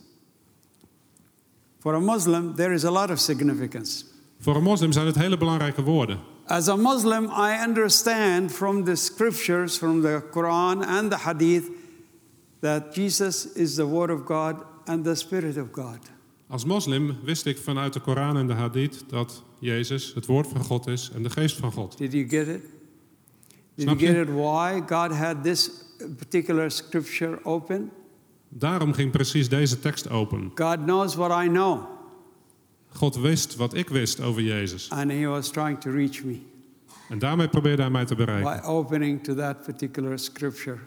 [1.86, 4.04] For a Muslim, there is a lot of significance.
[4.40, 6.18] Voor een moslim zijn het hele belangrijke woorden.
[6.44, 11.70] As a Muslim, I understand from the scriptures, from the Quran and the Hadith,
[12.60, 15.98] that Jesus is the Word of God and the Spirit of God.
[16.48, 20.64] Als moslim wist ik vanuit de Koran en de Hadith dat Jezus het woord van
[20.64, 21.98] God is en de geest van God.
[21.98, 22.62] Did you get it?
[23.74, 24.18] Did Snap you je?
[24.18, 25.70] get it why God had this
[26.18, 27.90] particular scripture open?
[28.48, 30.50] Daarom ging precies deze tekst open.
[30.54, 31.84] God knows what I know,
[32.92, 34.90] God wist wat ik wist over Jezus.
[34.90, 36.38] and He was trying to reach me
[37.08, 38.60] En daarmee probeerde hij mij te bereiken.
[38.60, 40.78] by opening to that particular scripture.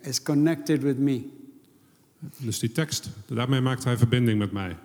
[0.00, 1.24] It's connected with me.
[2.36, 4.76] Dus die tekst, daarmee maakte hij verbinding met mij.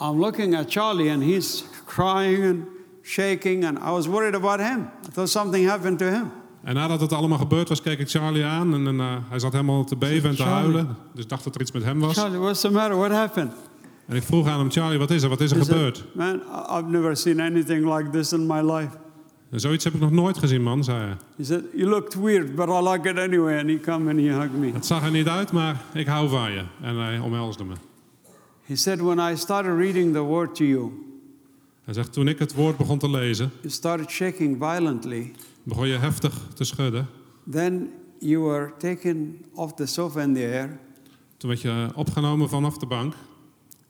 [0.00, 2.64] I'm looking at Charlie, and he's crying and
[3.02, 4.80] shaking, and I was worried about him.
[5.08, 6.30] I thought something happened to him.
[6.64, 9.84] En nadat het allemaal gebeurd was, keek ik Charlie aan en eh, hij zat helemaal
[9.84, 10.60] te beven en te Charlie.
[10.74, 10.96] huilen.
[11.14, 12.18] Dus ik dacht dat er iets met hem was.
[12.18, 12.96] Charlie, what's the matter?
[12.96, 13.52] What happened?
[14.06, 15.28] En ik vroeg aan hem, Charlie, wat is er?
[15.28, 16.04] Wat is er He said, gebeurd?
[16.14, 16.34] Man,
[16.78, 18.96] I've never seen anything like this in my life.
[19.50, 21.16] En zoiets heb ik nog nooit gezien, man, zei hij.
[21.36, 23.58] He said, You looked weird, but I like it anyway.
[23.58, 24.70] And he come and he hugged me.
[24.72, 26.62] Het zag er niet uit, maar ik hou van je.
[26.82, 27.74] En hij omhelsde me.
[28.62, 30.90] He said, When I started reading the word to you,
[31.84, 35.32] Hij zegt, toen ik het woord begon te lezen, you started shaking violently.
[35.64, 37.06] Begon je heftig te schudden.
[37.50, 40.80] Then you were taken off the sofa in the air.
[41.36, 43.14] Toen werd je opgenomen vanaf de bank.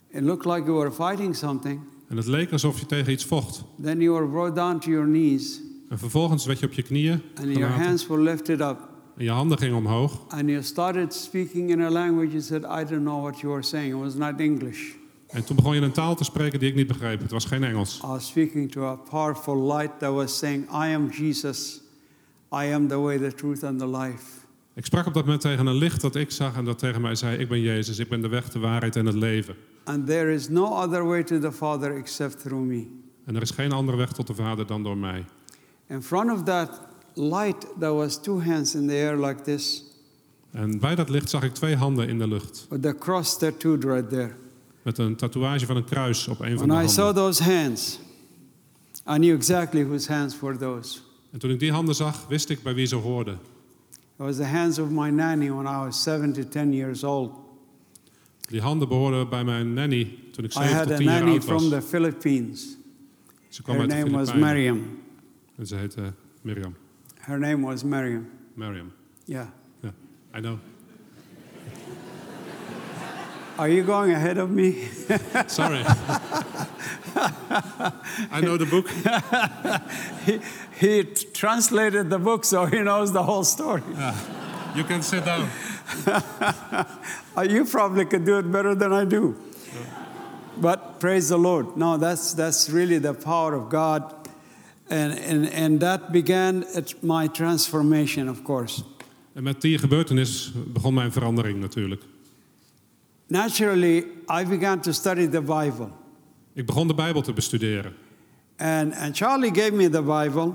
[0.08, 1.80] It looked like you were fighting something.
[2.08, 3.64] En het leek alsof je tegen iets vocht.
[3.82, 7.22] Then you were brought down to your knees, En vervolgens werd je op je knieën
[7.34, 8.88] and your hands were lifted up.
[9.16, 10.24] En je handen gingen omhoog.
[10.28, 13.64] And you started speaking in a language you said, I don't know what you were
[13.64, 13.94] saying.
[13.94, 14.94] It was not English.
[15.34, 17.20] En toen begon je een taal te spreken die ik niet begreep.
[17.20, 18.00] Het was geen Engels.
[18.04, 21.80] I was speaking to a powerful light that was saying, I am Jesus.
[22.52, 24.22] I am the way, the truth, and the life.
[24.74, 27.14] Ik sprak op dat moment tegen een licht dat ik zag en dat tegen mij
[27.14, 29.54] zei: Ik ben Jezus, ik ben de weg, de waarheid en het leven.
[29.84, 32.86] And there is no other way to the Father except through me.
[33.24, 35.24] En er is geen andere weg tot de Vader dan door mij.
[35.88, 36.80] In front of that
[37.14, 39.84] light, there was two hands in the air like this,
[40.50, 42.66] En bij dat licht zag ik twee handen in de lucht.
[42.70, 44.34] with the cross tattooed right there.
[44.84, 47.22] Met een tatoeage van een kruis op een van When de I saw handen.
[47.22, 47.98] those hands,
[49.08, 50.98] I knew exactly whose hands were those.
[51.32, 53.38] En toen ik die handen zag, wist ik bij wie ze hoorden.
[53.94, 57.32] It was the hands of my nanny when I was seven to ten years old.
[58.40, 61.14] Die handen behoorden bij mijn nanny toen ik I 7 had tot a 10 jaar
[61.18, 61.60] nanny oud was.
[61.62, 62.76] from the Philippines.
[63.48, 64.56] Ze kwam Her uit de name was Filipijnen.
[64.74, 64.98] Miriam.
[65.56, 66.74] En ze heette Miriam.
[67.18, 68.26] Her name was Miriam.
[68.54, 68.92] Miriam.
[69.24, 69.46] Yeah.
[69.80, 69.92] Ja,
[70.36, 70.56] I know.
[73.58, 74.72] Are you going ahead of me?
[75.46, 75.84] Sorry.
[78.30, 78.88] I know the book.
[80.26, 80.40] he,
[80.80, 83.82] he translated the book, so he knows the whole story.
[84.74, 85.48] You can sit down.
[87.36, 89.34] Uh, you probably could do it better than I do.
[90.56, 91.76] But praise the Lord.
[91.76, 94.14] No, that's, that's really the power of God.
[94.88, 98.84] And, and, and that began at my transformation, of course.
[99.34, 102.02] En met die gebeurtenis begon mijn verandering natuurlijk.
[103.34, 105.88] Naturally, I began to study the Bible.
[106.52, 107.92] Ik begon de Bijbel te bestuderen.
[108.56, 110.52] And, and Charlie gave me the Bible,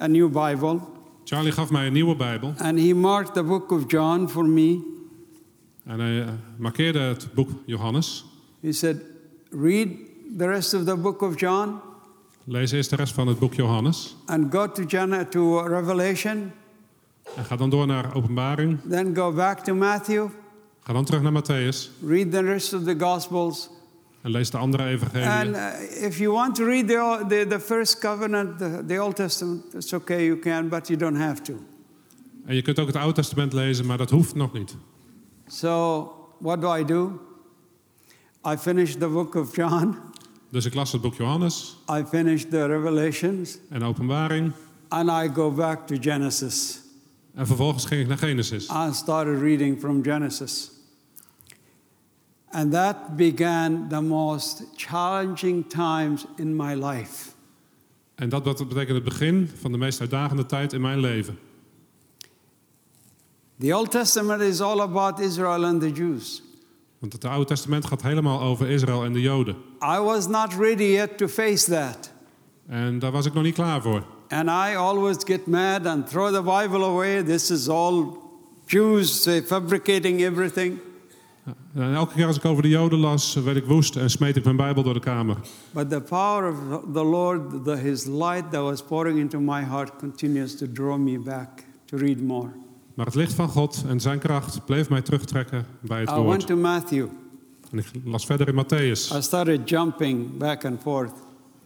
[0.00, 0.80] a new Bible,
[1.24, 4.80] Charlie gaf mij een nieuwe Bijbel and he marked the book of John for me.
[5.84, 8.24] en hij eh, markeerde het boek Johannes.
[8.60, 8.96] He said,
[9.50, 9.88] Read
[10.38, 11.74] the rest of the book of John
[12.44, 16.52] Lees eerst de rest van het boek Johannes and go to, John, to Revelation,
[17.36, 18.78] en ga dan door naar Openbaring.
[18.88, 20.28] then go back to Matthew,
[20.84, 23.70] Ga dan terug naar Matthäus read the rest of the Gospels.
[24.22, 25.54] en lees de andere And evangeliën.
[25.54, 29.74] uh, if you want to read the, the, the first covenant, the, the Old Testament,
[29.74, 31.52] it's okay, you can, but you don't have to.
[32.46, 34.76] En je kunt ook het Oude Testament lezen, maar dat hoeft nog niet.
[35.46, 37.20] So, what do I do?
[38.52, 39.94] I finish the book of John,
[40.50, 44.52] Dus ik las het boek Johannes I finish the Revelations, en Openbaring.
[44.88, 46.81] and I go back to Genesis.
[47.34, 48.68] En vervolgens ging ik naar Genesis.
[48.68, 50.70] I started reading from Genesis.
[52.50, 57.30] And that began the most challenging times in my life.
[58.14, 61.38] En dat dat betekent het begin van de meest uitdagende tijd in mijn leven.
[63.58, 66.42] The Old Testament is all about Israel and the Jews.
[66.98, 69.56] Want het Oude Testament gaat helemaal over Israël en de Joden.
[69.82, 72.12] I was not ready yet to face that.
[72.66, 74.04] En daar was ik nog niet klaar voor.
[74.32, 77.22] And I always get mad and throw the Bible away.
[77.22, 78.16] This is all
[78.66, 80.78] Jews fabricating everything.
[81.74, 84.44] En elke keer als ik over de Joden las, werd ik woest en smeet ik
[84.44, 85.36] mijn Bijbel door de kamer.
[85.70, 86.56] But the power of
[86.92, 91.18] the Lord, the, His light that was pouring into my heart, continues to draw me
[91.18, 91.48] back
[91.84, 92.48] to read more.
[92.94, 96.24] Maar het licht van God en zijn kracht bleef mij terugtrekken bij het I went
[96.24, 96.46] woord.
[96.46, 97.06] to Matthew.
[97.70, 99.16] En ik las verder in Matthäus.
[99.16, 101.12] I started jumping back and forth.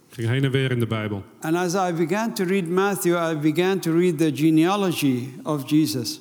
[0.09, 1.23] Ging heen en weer in de Bijbel.
[1.39, 6.19] And as I began to read Matthew, I began to read the genealogy of Jesus.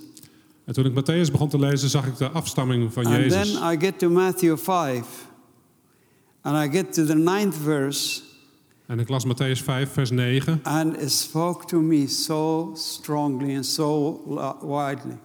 [0.65, 3.53] En toen ik Matthäus begon te lezen, zag ik de afstamming van And Jezus.
[3.53, 5.27] then I get to Matthew 5,
[6.41, 8.21] and I get to the ninth verse,
[8.87, 10.61] En ik las Matthäus 5, vers 9.
[10.63, 14.21] and it spoke to me so strongly and so
[14.63, 15.19] widely.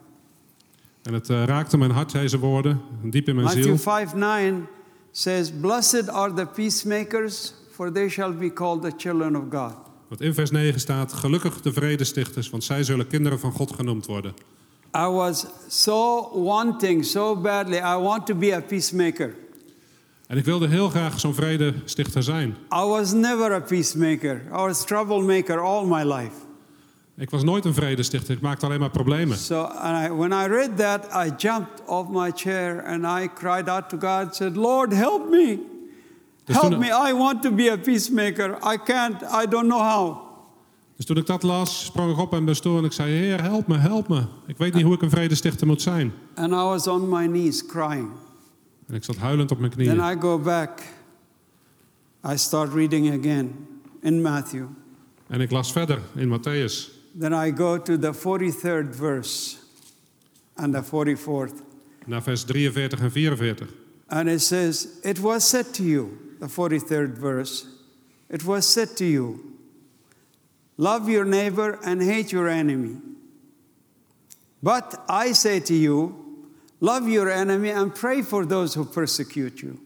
[1.04, 3.78] En het eh, raakte mijn hart, deze woorden, diep in mijn Matthew ziel.
[3.78, 4.68] 5 9
[5.12, 9.76] says, Blessed are the peacemakers, for they shall be called the children of God.
[10.08, 14.06] Want in vers 9 staat, gelukkig de vredestichters, want zij zullen kinderen van God genoemd
[14.06, 14.34] worden.
[14.98, 19.36] I was so wanting, so badly, I want to be a peacemaker.
[20.28, 22.50] En ik wilde heel graag zo'n vredestichter zijn.
[22.74, 24.42] I was never a peacemaker.
[24.46, 26.36] I was troublemaker all my life.
[27.18, 29.38] Ik was nooit een vredestichter, ik maakte alleen maar problemen.
[29.38, 33.70] So and I, when I read that, I jumped off my chair and I cried
[33.70, 35.71] out to God, said, Lord, help me.
[36.52, 37.10] Dus Help toen- me.
[37.10, 38.58] I want to be a peacemaker.
[38.74, 40.18] I can't, I don't know how.
[40.96, 43.68] Dus toen ik dat las, sprong ik op en bestoor en ik zei, Heer, help
[43.68, 44.24] me, help me.
[44.48, 46.14] Ik weet niet hoe ik een vredestichter moet zijn.
[46.36, 48.10] And I was on my knees crying.
[48.88, 50.18] En ik zat huilend op mijn Then knieën.
[50.18, 50.80] I go back.
[52.34, 53.68] I start reading again
[54.02, 54.66] in Matthew.
[55.28, 56.90] En ik las verder in Matthäus.
[57.20, 59.56] Then I go to the 43rd verse
[60.56, 61.62] and the 44th.
[62.06, 63.68] Naar vers 43 en 44.
[64.08, 66.08] And it says, It was said to you,
[66.42, 67.66] the 43rd verse,
[68.28, 69.40] it was said to you,
[70.76, 72.98] love your neighbor and hate your enemy.
[74.60, 76.14] But I say to you,
[76.80, 79.80] love your enemy and pray for those who persecute you.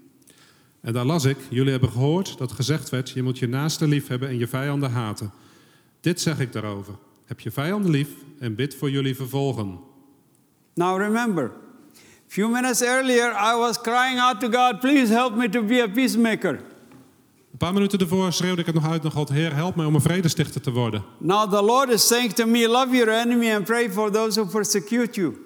[0.82, 4.08] En daar las ik, jullie hebben gehoord dat gezegd werd, je moet je naaste lief
[4.08, 5.32] hebben en je vijanden haten.
[6.00, 6.94] Dit zeg ik daarover.
[7.26, 9.80] Heb je vijanden lief en bid voor jullie vervolgen.
[10.74, 11.52] Now remember,
[12.28, 15.88] few minutes earlier I was crying out to God, please help me to be a
[15.88, 16.54] peacemaker.
[17.52, 19.96] Een paar minuten ervoor schreeuwde ik het nog uit naar God, Heer, help mij om
[19.96, 21.04] een vredestichter te worden.
[21.20, 24.50] Now the Lord is saying to me, love your enemy and pray for those who
[24.50, 25.38] persecute you.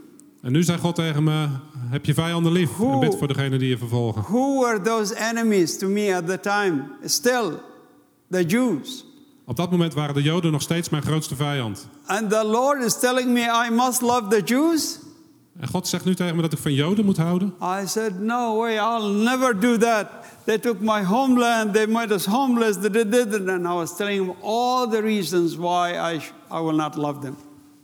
[0.41, 1.47] En nu zei God tegen me,
[1.89, 4.21] heb je vijanden lief en Hoe- bid voor degene die je vervolgen.
[4.21, 6.83] Who were those enemies to me at the time?
[7.05, 7.51] Still,
[8.29, 9.05] the Jews.
[9.45, 11.87] Op dat moment waren de Joden nog steeds mijn grootste vijand.
[12.05, 14.99] And the Lord is telling me I must love the Jews?
[15.59, 17.53] En God zegt nu tegen me dat ik van Joden moet houden.
[17.61, 20.07] I said, No way, I'll never do that.
[20.43, 23.47] They took my homeland, they made us homeless, they did it.
[23.47, 27.35] And I was telling him all the reasons why I, I will not love them.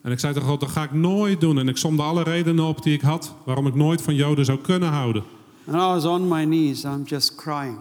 [0.02, 1.60] En ik zei tegen God, dat ga ik nooit doen.
[1.60, 4.60] En ik somde alle redenen op die ik had waarom ik nooit van Joden zou
[4.60, 5.24] kunnen houden.
[5.68, 7.78] And I was on my knees, I'm just crying.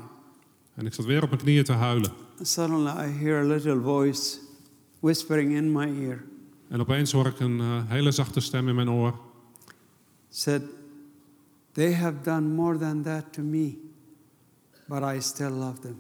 [0.74, 2.10] En ik zat weer op mijn knieën te huilen.
[2.40, 4.38] Suddenly I hear a little voice
[5.00, 6.24] whispering in my ear.
[6.68, 9.14] En opeens hoor ik een eh, hele zachte stem in mijn oor.
[10.34, 10.62] Said,
[11.72, 13.78] They have done more than that to me,
[14.86, 15.96] but I still love them.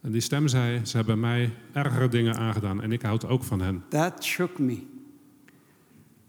[0.00, 3.60] En die stem zei, ze hebben mij ergere dingen aangedaan en ik houd ook van
[3.60, 3.84] hen.
[3.88, 4.82] That shook me.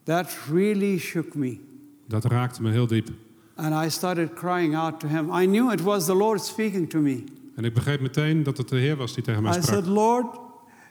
[0.04, 1.60] That really shook me.
[2.08, 3.10] Dat raakte me heel diep.
[3.56, 5.32] And I started crying out to him.
[5.34, 7.24] I knew it was the Lord speaking to me.
[7.56, 9.74] En ik begreep meteen dat het de Heer was die tegen mij I sprak.
[9.76, 10.40] said, Lord,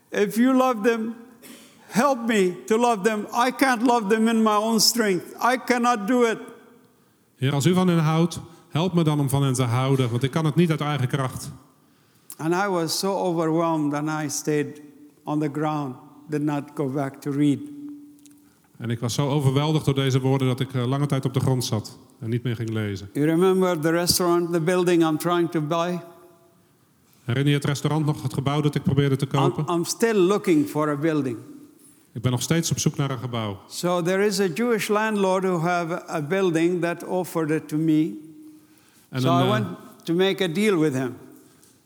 [0.09, 1.14] if you love them,
[1.91, 3.26] help me to love them.
[3.47, 5.34] I can't love them in my own strength.
[5.55, 6.38] I cannot do it.
[7.36, 10.22] Heer, als u van hen houdt, help me dan om van hen te houden, want
[10.22, 11.51] ik kan het niet uit eigen kracht.
[12.36, 14.80] And I was so overwhelmed, and I stayed
[15.24, 15.97] on the ground,
[16.28, 17.59] did not go back to read.
[18.76, 21.41] En ik was zo overweldigd door deze woorden dat ik eh, lange tijd op de
[21.41, 23.09] grond zat en niet meer ging lezen.
[23.12, 26.01] You remember the restaurant, the building I'm trying to buy?
[27.24, 29.74] Herinner je het restaurant nog, het gebouw dat ik probeerde te I'm, kopen?
[29.74, 31.36] I'm still looking for a building.
[32.12, 33.58] Ik ben nog steeds op zoek naar een gebouw.
[33.68, 38.12] So there is a Jewish landlord who have a building that offered it to me.
[39.08, 39.66] En so een, I eh, went
[40.04, 41.14] to make a deal with him.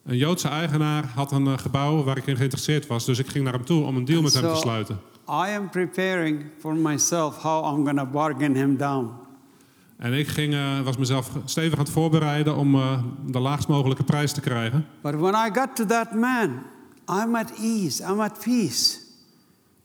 [0.05, 3.45] een Joodse eigenaar had een eh, gebouw waar ik in geïnteresseerd was, dus ik ging
[3.45, 4.99] naar hem toe om een deal met hem te So- sluiten.
[5.29, 9.11] I am preparing for myself how I'm going to bargain him down.
[9.97, 14.05] En ik ging, eh, was mezelf stevig aan het voorbereiden om eh, de laagst mogelijke
[14.05, 14.87] prijs te krijgen.
[15.01, 16.63] But when I got to that man,
[17.11, 19.03] I'm at ease, I'm at peace.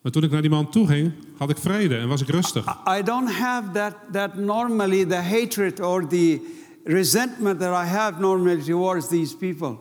[0.02, 2.66] Maar toen ik naar die man toe ging, had ik vrede en was ik rustig.
[3.00, 6.42] I- don't have that, that normally the hatred or the
[6.84, 9.76] resentment that I have normally towards these people.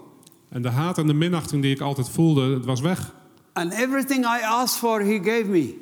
[0.48, 3.14] En de haat en de minachting die ik altijd voelde, het was weg.
[3.52, 5.74] And everything I asked for, he gave me.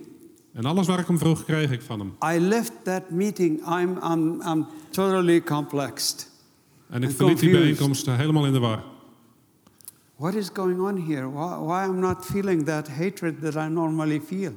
[0.52, 2.34] En alles waar ik om vroeg, kreeg ik van hem.
[2.36, 6.30] I left that meeting, I'm, I'm, I'm totally complexed.
[6.90, 8.82] En ik verliet die bijeenkomst helemaal in de war.
[10.18, 11.28] What is going on here?
[11.28, 14.52] Why, why I'm not feeling that hatred that I normally feel?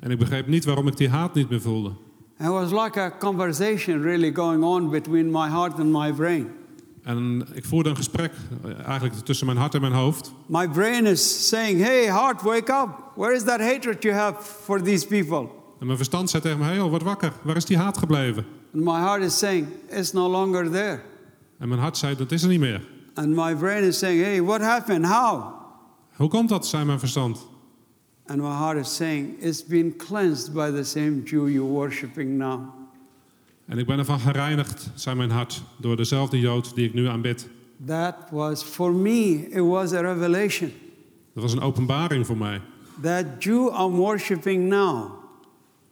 [0.00, 1.92] En ik begreep niet waarom ik die haat niet meer voelde.
[2.38, 6.48] It was like a conversation really going on between my heart and my brain.
[7.02, 8.32] En ik voerde een gesprek
[8.64, 10.32] eh, eigenlijk tussen mijn hart en mijn hoofd.
[10.46, 12.88] My brain is saying, Hey, heart, wake up.
[13.14, 15.48] Where is that hatred you have for these people?
[15.78, 18.44] En mijn verstand zei tegen me, hey, word wakker, waar is die haat gebleven?
[18.74, 21.00] And my heart is saying, It's no longer there.
[21.58, 22.88] En mijn hart zei, dat is er niet meer.
[23.14, 25.06] And my brain is saying, Hey, what happened?
[25.06, 25.54] How?
[26.16, 27.48] Hoe komt dat, zei mijn verstand.
[28.26, 32.60] And my heart is saying, It's been cleansed by the same Jew you're worshiping now.
[33.66, 37.48] En ik ben ervan gereinigd, zei mijn hart, door dezelfde Jood die ik nu aanbid.
[37.86, 40.72] That was, for me, it was a revelation.
[41.34, 42.60] Dat was een openbaring voor mij.
[43.02, 45.10] That Jew I'm worshiping now.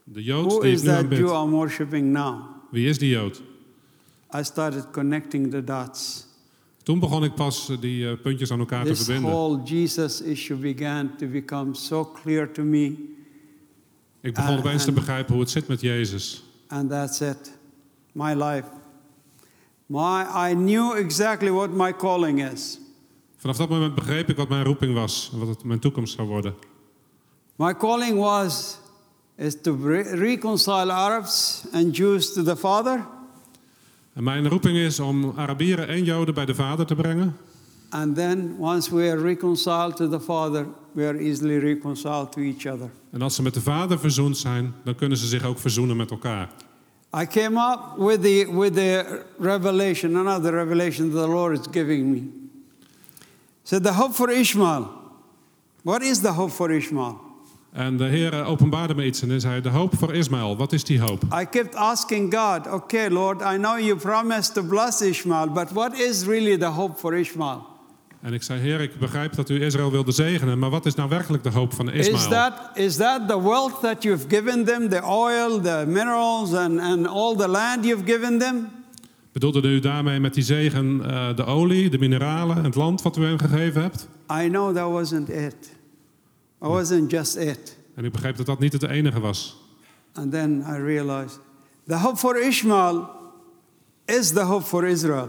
[0.04, 1.18] De Jood Who die ik is nu that aanbid.
[1.18, 2.40] Jew I'm worshiping now?
[2.70, 3.42] Wie is die Jood?
[4.34, 6.26] I started connecting the dots.
[6.89, 9.30] Toen begon ik pas eh, die eh, puntjes aan elkaar te verbinden.
[9.30, 12.84] whole Jesus issue began to become so clear to me,
[14.20, 16.43] Ik begon Ah, opeens te en- begrijpen hoe het zit met Jezus.
[16.68, 17.53] and that's it.
[18.12, 18.64] My life.
[19.86, 22.78] My, I knew exactly what my calling is.
[23.36, 26.28] Vanaf dat moment begreep ik wat mijn roeping was en wat het mijn toekomst zou
[26.28, 26.55] worden.
[27.57, 28.78] My calling was
[29.36, 33.07] is to re- reconcile Arabs and Jews to the Father,
[34.18, 37.36] En mijn roeping is om Arabieren en Joden bij de Vader te brengen.
[37.90, 42.66] and then once we are reconciled to the Father, we are easily reconciled to each
[42.66, 42.90] other.
[43.10, 46.10] En als ze met de Vader verzoend zijn, dan kunnen ze zich ook verzoenen met
[46.10, 46.50] elkaar.
[47.20, 52.10] I came up with the, with the revelation, another revelation that the Lord is giving
[52.10, 52.22] me.
[53.62, 54.88] So the hope for Ishmael.
[55.82, 57.20] What is the hope for Ishmael?
[57.79, 60.85] En de Heer openbaarde me iets en hij zei, de hoop voor Ismaël, wat is
[60.85, 61.22] die hoop?
[61.41, 65.99] I kept asking God, okay, Lord, I know you promised to bless Ishmael, but what
[65.99, 67.66] is really the hope for Ishmael?
[68.20, 71.09] En ik zei, Heer, ik begrijp dat u Israël wilde zegenen, maar wat is nou
[71.09, 72.29] werkelijk de hoop van Is Ismaël?
[72.29, 77.07] that, is that the wealth that you've given them, the oil, the minerals, and, and
[77.07, 78.68] all the land you've given them?
[79.33, 83.16] Bedoelde u daarmee met die zegen eh, de olie, de mineralen en het land wat
[83.16, 84.09] u hen gegeven hebt?
[84.43, 85.76] I know that wasn't it.
[86.62, 87.76] It wasn't just it.
[87.94, 89.56] En ik begreep dat dat niet het enige was.
[90.12, 91.38] And then I realized
[91.86, 93.09] the hope for Ishmael
[94.04, 95.28] is the hope for Israel.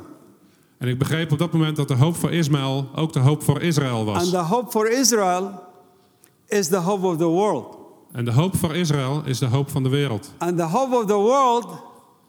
[0.77, 3.61] En ik begreep op dat moment dat de hoop voor Ismaël ook de hoop voor
[3.61, 4.17] Israël was.
[4.17, 5.63] And the hope for Israel
[6.47, 7.77] is the hope of the world.
[8.11, 10.34] En de hoop voor Israël is de hoop van de wereld.
[10.38, 11.67] And the hope of the world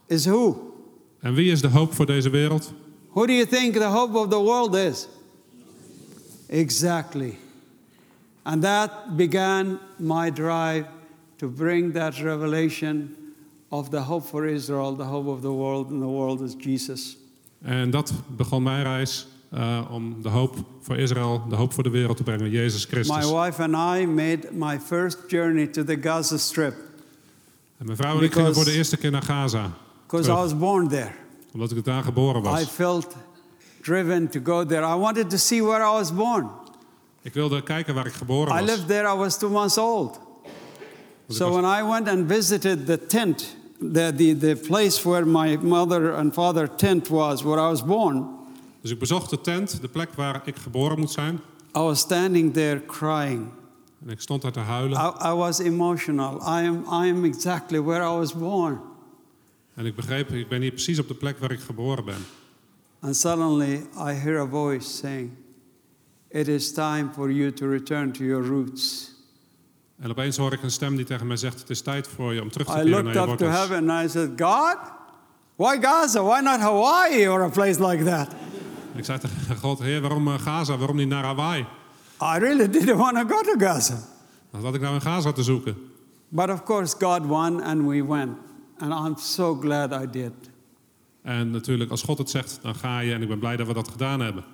[0.07, 0.57] is who?
[1.20, 2.72] En wie is de hoop voor deze wereld?
[3.12, 5.09] Who do you think the hope of the world is?
[6.46, 7.38] Exactly.
[8.51, 10.84] And that began my drive
[11.36, 13.16] to bring that revelation
[13.68, 17.16] of the hope for Israel, the hope of the world, and the world is Jesus.
[17.62, 21.90] En dat begon mijn reis eh, om de hoop voor Israël, de hoop voor de
[21.90, 23.30] wereld te brengen, Jezus My Christus.
[23.30, 26.74] wife and I made my first journey to the Gaza Strip
[27.78, 29.70] En mijn vrouw en ik gingen voor de eerste keer naar Gaza,
[30.07, 31.12] because I was born there.
[31.53, 32.62] omdat ik daar geboren I was.
[32.68, 33.16] felt
[33.82, 34.82] driven to go there.
[34.96, 36.46] I wanted to see where I was born.
[37.23, 38.71] Ik wilde kijken waar ik geboren I was.
[38.71, 40.21] lived there, I was two months old.
[41.29, 46.14] So when I went and visited the tent, the, the, the place where my mother
[46.14, 48.39] and father tent was, where I was born,
[48.81, 51.35] Dus ik bezocht de tent, de plek waar ik geboren moet zijn.
[51.77, 53.49] I was standing there crying.
[54.05, 54.99] En ik stond daar te huilen.
[54.99, 56.35] I, I was emotional.
[56.37, 58.81] I am, I am exactly where I was born.
[59.75, 62.25] En ik begreep, ik ben hier precies op de plek waar ik geboren ben.
[63.01, 65.31] And suddenly I hear a voice saying,
[66.31, 69.14] It is time for you to return to your roots.
[70.01, 72.43] En opeens hoor ik een stem die tegen mij zegt: Het is tijd voor je
[72.43, 74.76] om terug te I keren looked naar je up to heaven and I said, God,
[75.57, 76.22] why Gaza?
[76.22, 78.28] Why not Hawaii or a place like that?
[78.93, 80.76] En ik zei tegen God: Heer, waarom eh, Gaza?
[80.76, 81.66] Waarom niet naar Hawaii?
[82.22, 83.99] I really didn't want to go to Gaza.
[84.51, 85.76] Wat had ik nou in Gaza te zoeken?
[86.28, 88.37] But of course, God won and we went.
[88.78, 90.33] And I'm so glad I did.
[91.22, 93.12] En natuurlijk, als God het zegt, dan ga je.
[93.12, 94.45] En ik ben blij dat we dat gedaan hebben.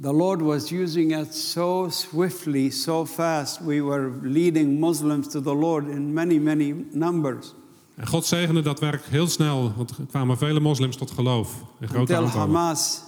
[0.00, 3.60] The Lord was using it so swiftly, so fast.
[3.60, 7.54] We were leading Muslims to the Lord in many, many numbers.
[7.94, 11.54] En God zegende dat werk heel snel, want er kwamen vele moslims tot geloof.
[11.80, 12.54] In grote until aantallen.
[12.54, 13.02] Hamas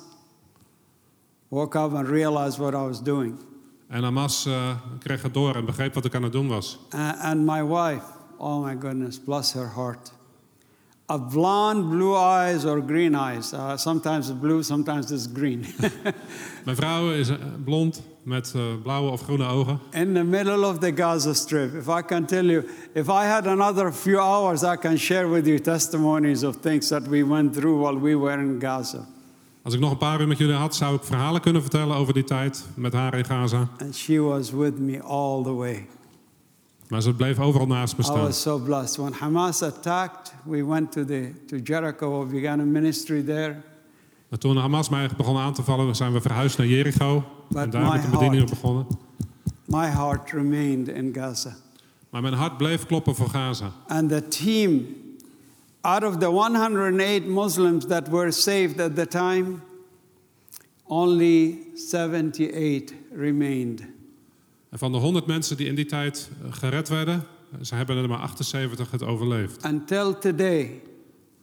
[1.48, 3.34] woke up and realized what I was doing.
[3.88, 6.78] En Hamas eh, kreeg het door en begreep wat ik aan het doen was.
[6.94, 8.04] A- and my wife,
[8.38, 10.12] oh my goodness, bless her heart.
[11.10, 13.52] A blonde, blue eyes or green eyes.
[13.52, 15.64] Uh, sometimes it's blue, sometimes it's green.
[16.64, 19.80] Mijn vrouw is eh, blond met eh, blauwe of groene ogen.
[19.90, 21.74] In the middle of the Gaza Strip.
[21.74, 25.46] If I can tell you, if I had another few hours, I can share with
[25.46, 29.06] you testimonies of things that we went through while we were in Gaza.
[29.62, 32.14] Als ik nog een paar uur met jullie had, zou ik verhalen kunnen vertellen over
[32.14, 33.68] die tijd met haar in Gaza.
[33.78, 35.86] And she was with me all the way.
[36.88, 38.96] Maar ze bleef overal naast me I was so blessed.
[38.96, 43.60] When Hamas attacked, we went to, the, to Jericho, we began a ministry there.
[44.28, 47.24] Maar toen Hamas mij begon aan te vallen, zijn we verhuisd naar Jericho.
[47.48, 48.86] But en daar ik de bediening heart- begonnen.
[49.64, 51.56] My heart remained in Gaza.
[52.10, 53.72] Maar mijn hart bleef kloppen voor Gaza.
[53.86, 54.86] And the team,
[55.80, 59.54] out of the 108 Muslims that were saved at the time,
[60.86, 63.82] only 78 remained.
[64.70, 67.96] En van de 100 mensen die in die tijd eh, gered werden, eh, ze hebben
[67.96, 69.64] er maar 78 het overleefd.
[69.64, 70.82] Until today,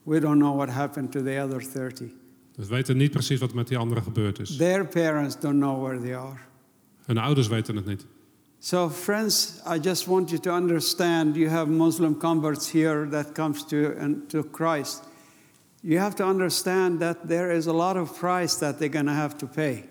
[0.04, 2.08] we don't know what happened to the other 30.
[2.56, 4.56] Dus we weten niet precies wat met die anderen gebeurd is.
[4.56, 6.40] Their parents don't know where they are.
[7.06, 8.06] Hun ouders weten het niet.
[8.60, 13.66] So, friends, I just want you to understand you have Muslim converts here that comes
[13.66, 15.04] to, and to Christ.
[15.82, 19.12] You have to understand that there is a lot of price that they're going to
[19.12, 19.84] have to pay.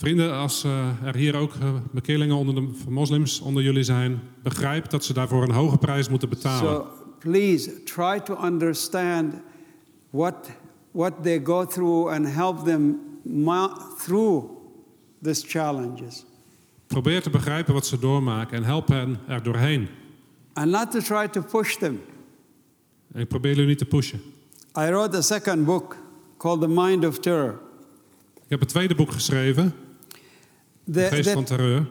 [0.00, 4.90] Vrienden, als eh, er hier ook eh, bekeerlingen onder de moslims onder jullie zijn, begrijp
[4.90, 6.70] dat ze daarvoor een hoge prijs moeten betalen.
[6.70, 6.86] So,
[7.18, 9.34] please try to understand
[10.10, 10.50] what,
[10.90, 12.98] what they go through and help them
[13.98, 14.44] through
[15.22, 16.24] these challenges.
[16.86, 19.88] Probeer te begrijpen wat ze doormaken en help hen er doorheen.
[20.52, 22.00] And not to try to push them.
[23.12, 24.20] En ik probeer jullie niet te pushen.
[24.78, 25.96] I wrote a second book
[26.36, 27.58] called The Mind of Terror.
[28.34, 29.74] Ik heb een tweede boek geschreven,
[30.84, 31.86] The, De Geest van Terreur.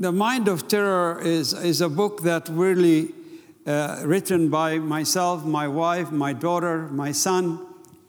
[0.00, 3.14] The Mind of Terror is, is a book that really
[3.66, 7.60] uh, written by myself, my wife, my daughter, my son,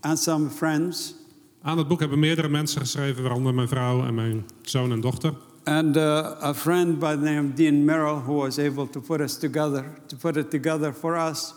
[0.02, 1.16] and some friends.
[1.62, 5.34] Aan het boek hebben meerdere mensen geschreven, waaronder mijn vrouw en mijn zoon en dochter.
[5.64, 6.04] And uh,
[6.42, 9.86] a friend by the name of Dean Merrill, who was able to put us together,
[10.08, 11.54] to put it together for us.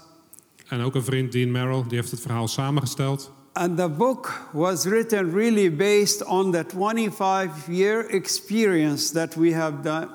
[0.69, 3.33] En ook een vriend, Dean Merrill, die heeft het verhaal samengesteld.
[3.57, 9.83] And the book was written really based on the 25 year experience that we have
[9.83, 10.09] done,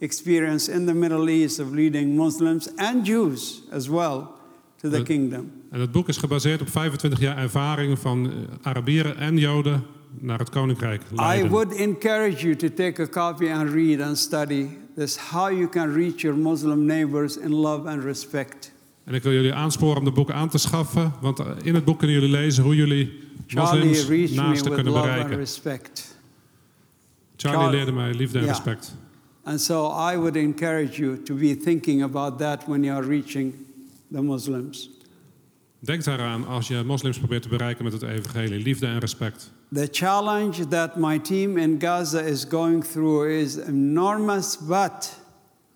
[0.00, 4.38] experienced in the Middle East of leading Muslims and Jews as well
[4.80, 5.52] to the kingdom.
[5.70, 8.32] En het boek is gebaseerd op 25 jaar ervaring van eh,
[8.62, 9.82] Arabieren en Joden
[10.20, 11.02] naar het koninkrijk
[11.36, 15.68] I would encourage you to take a copy and read and study this how you
[15.68, 18.72] can reach your Muslim neighbors in love and respect.
[19.06, 21.84] En ik wil jullie aansporen om de boek aan te schaffen, want eh, in het
[21.84, 23.20] boek kunnen jullie lezen hoe jullie
[23.54, 25.46] moslims naasten kunnen bereiken.
[27.36, 28.94] Charlie leerde mij liefde en respect.
[29.42, 33.54] And so I would encourage you to be thinking about that when you are reaching
[34.12, 34.90] the Muslims.
[35.78, 38.62] Denk daaraan als je moslims probeert te bereiken met het evangelie.
[38.62, 39.50] Liefde en respect.
[39.72, 45.18] The challenge that my team in Gaza is going through is enormous, but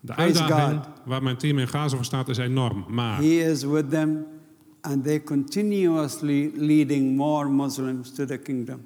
[0.03, 0.87] De Praise uitdaging God.
[1.05, 2.85] waar mijn team in Gaza voor staat is enorm.
[2.89, 4.25] Maar He is with them,
[4.81, 8.79] and they continuously leading more Muslims to the kingdom.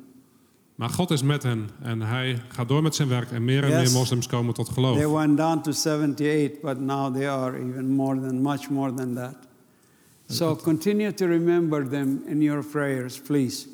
[0.76, 3.70] Maar God is met hen en hij gaat door met zijn werk en meer en
[3.70, 3.84] Yes.
[3.91, 5.11] meer moslims komen tot They geloof.
[5.13, 9.36] went down to 78, but now they are even more than, much more than that.
[10.28, 13.68] So continue to remember them in your prayers, please,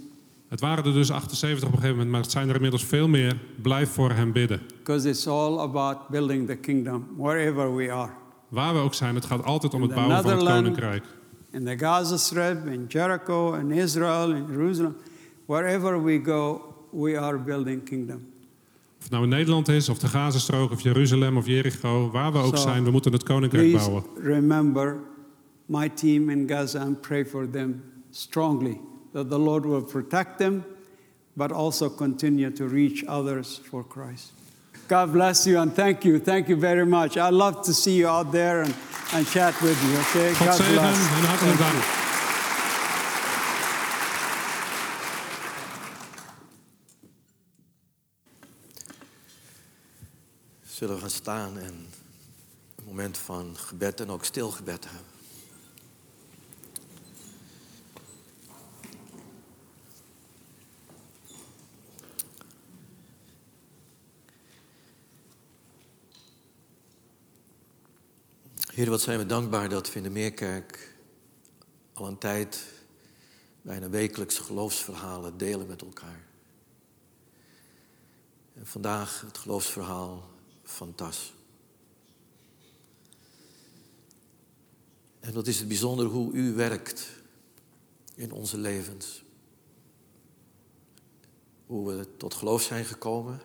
[0.52, 3.08] Het waren er dus 78 op een gegeven moment, maar het zijn er inmiddels veel
[3.08, 3.38] meer.
[3.62, 4.62] Blijf voor hen bidden.
[4.78, 8.12] because it's all about building the kingdom wherever we are.
[8.47, 11.04] Waar we ook zijn, het gaat altijd om het bouwen van het koninkrijk.
[11.52, 14.95] In the Gaza Strip, in Jericho, in Israel, in Jerusalem,
[15.45, 18.20] wherever we go, we are building kingdom.
[18.97, 22.12] Of het nou in Nederland is, of de Gazastrook, of Jeruzalem, of Jericho.
[22.12, 24.04] Waar we ook zijn, we moeten het koninkrijk bouwen.
[24.24, 24.97] remember
[25.66, 28.80] my team in Gaza and pray for them strongly
[29.14, 30.64] that the Lord will protect them,
[31.36, 34.32] but also continue to reach others for Christ.
[34.88, 36.20] God bless you and thank you.
[36.20, 37.16] Thank you very much.
[37.18, 38.76] I love to see you out there and,
[39.14, 40.34] and chat with you, okay?
[40.34, 41.74] God zegen en hartelijk Thank dank.
[41.74, 41.99] you.
[50.64, 51.88] Zullen we gaan staan en
[52.76, 55.11] een moment van gebed en ook stil gebed hebben.
[68.72, 70.95] Heer, wat zijn we dankbaar dat we in de Meerkerk
[71.93, 72.63] al een tijd
[73.61, 76.26] bijna wekelijks geloofsverhalen delen met elkaar.
[78.53, 80.30] En vandaag het geloofsverhaal
[80.63, 81.34] van Tas.
[85.19, 87.07] En dat is het bijzonder hoe u werkt
[88.15, 89.24] in onze levens.
[91.65, 93.41] Hoe we tot geloof zijn gekomen,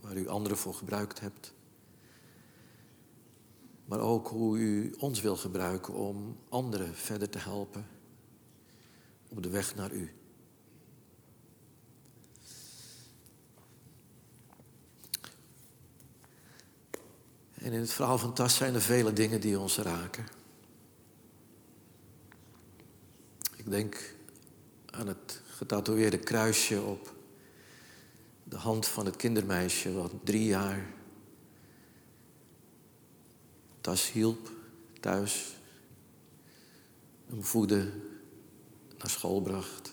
[0.00, 1.52] waar u anderen voor gebruikt hebt.
[3.84, 7.86] Maar ook hoe u ons wil gebruiken om anderen verder te helpen
[9.28, 10.12] op de weg naar u.
[17.54, 20.26] En in het verhaal van Tas zijn er vele dingen die ons raken.
[23.56, 24.14] Ik denk
[24.90, 27.14] aan het getatoeëerde kruisje op
[28.44, 30.86] de hand van het kindermeisje wat drie jaar
[33.82, 34.50] Tas hielp
[35.00, 35.56] thuis,
[37.26, 37.92] hem voedde,
[38.98, 39.92] naar school bracht.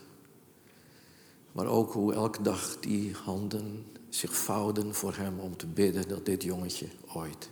[1.52, 6.26] Maar ook hoe elke dag die handen zich vouwden voor hem om te bidden dat
[6.26, 7.50] dit jongetje ooit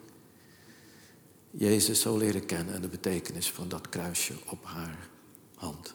[1.51, 5.09] Jezus zou leren kennen en de betekenis van dat kruisje op haar
[5.55, 5.93] hand.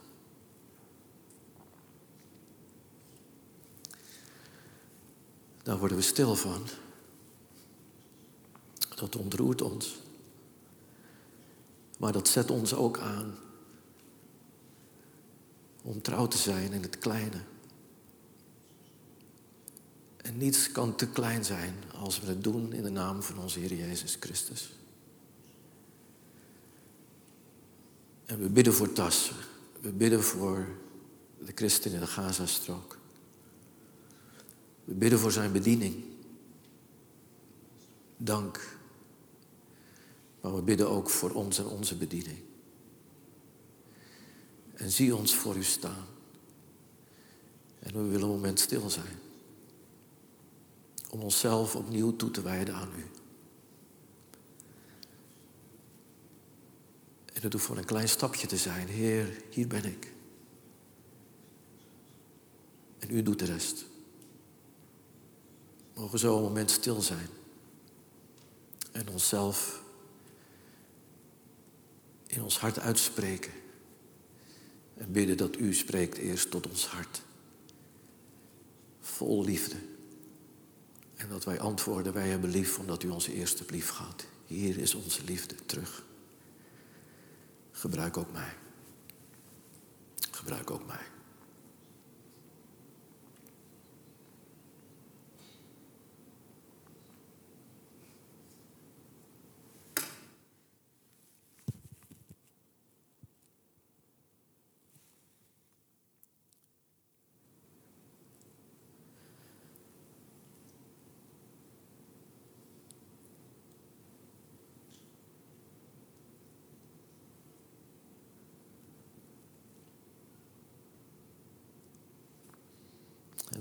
[5.62, 6.62] Daar worden we stil van.
[8.94, 10.01] Dat ontroert ons.
[12.02, 13.34] Maar dat zet ons ook aan
[15.82, 17.40] om trouw te zijn in het kleine.
[20.16, 23.58] En niets kan te klein zijn als we het doen in de naam van onze
[23.58, 24.72] Heer Jezus Christus.
[28.24, 29.32] En we bidden voor Tas.
[29.80, 30.68] We bidden voor
[31.38, 32.98] de christen in de Gazastrook.
[34.84, 36.04] We bidden voor zijn bediening.
[38.16, 38.80] Dank.
[40.42, 42.38] Maar we bidden ook voor ons en onze bediening.
[44.74, 46.06] En zie ons voor u staan.
[47.78, 49.18] En we willen een moment stil zijn.
[51.10, 53.06] Om onszelf opnieuw toe te wijden aan u.
[57.32, 58.88] En dat hoeft voor een klein stapje te zijn.
[58.88, 60.12] Heer, hier ben ik.
[62.98, 63.84] En u doet de rest.
[65.94, 67.28] Mogen zo een moment stil zijn.
[68.92, 69.81] En onszelf
[72.32, 73.52] in ons hart uitspreken.
[74.94, 77.22] En bidden dat u spreekt eerst tot ons hart.
[79.00, 79.76] Vol liefde.
[81.16, 84.26] En dat wij antwoorden, wij hebben lief omdat u ons eerste lief gaat.
[84.46, 86.04] Hier is onze liefde terug.
[87.70, 88.54] Gebruik ook mij.
[90.30, 91.11] Gebruik ook mij.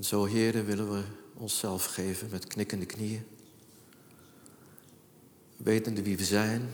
[0.02, 1.02] Zo, heren, willen we
[1.34, 3.24] onszelf geven met knikkende knieën.
[5.56, 6.68] Wetende wie we zijn.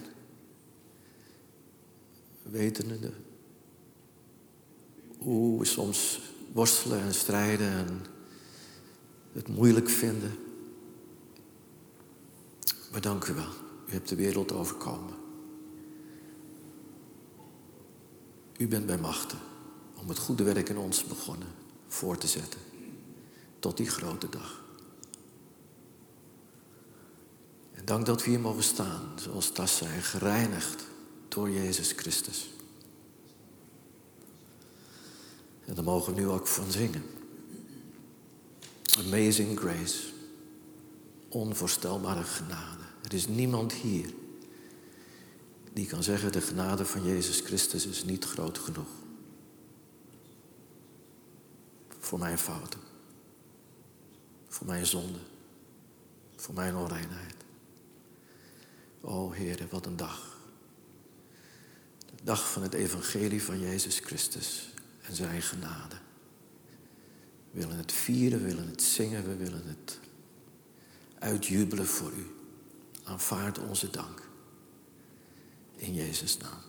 [2.42, 3.12] Wetende
[5.18, 6.20] hoe we soms
[6.52, 8.04] worstelen en strijden en
[9.32, 10.32] het moeilijk vinden.
[12.92, 13.52] Maar dank u wel.
[13.88, 15.14] U hebt de wereld overkomen.
[18.58, 19.38] U bent bij machten
[19.94, 21.48] om het goede werk in ons begonnen
[21.86, 22.67] voor te zetten
[23.58, 24.62] tot die grote dag.
[27.72, 30.84] En dank dat we hier mogen staan, zoals Tas zei, gereinigd
[31.28, 32.50] door Jezus Christus.
[35.64, 37.04] En daar mogen we nu ook van zingen.
[38.98, 39.98] Amazing grace.
[41.28, 42.82] Onvoorstelbare genade.
[43.02, 44.14] Er is niemand hier
[45.72, 48.88] die kan zeggen de genade van Jezus Christus is niet groot genoeg.
[51.98, 52.87] Voor mijn fouten
[54.48, 55.18] voor mijn zonde,
[56.36, 57.34] voor mijn onreinheid.
[59.00, 60.36] O Heer, wat een dag.
[61.98, 64.68] De dag van het evangelie van Jezus Christus
[65.02, 65.96] en zijn genade.
[67.50, 69.98] We willen het vieren, we willen het zingen, we willen het
[71.18, 72.26] uitjubelen voor u.
[73.04, 74.22] Aanvaard onze dank.
[75.76, 76.60] In Jezus' naam.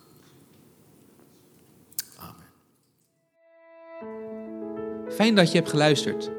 [2.15, 2.47] Amen.
[5.13, 6.38] Fijn dat je hebt geluisterd.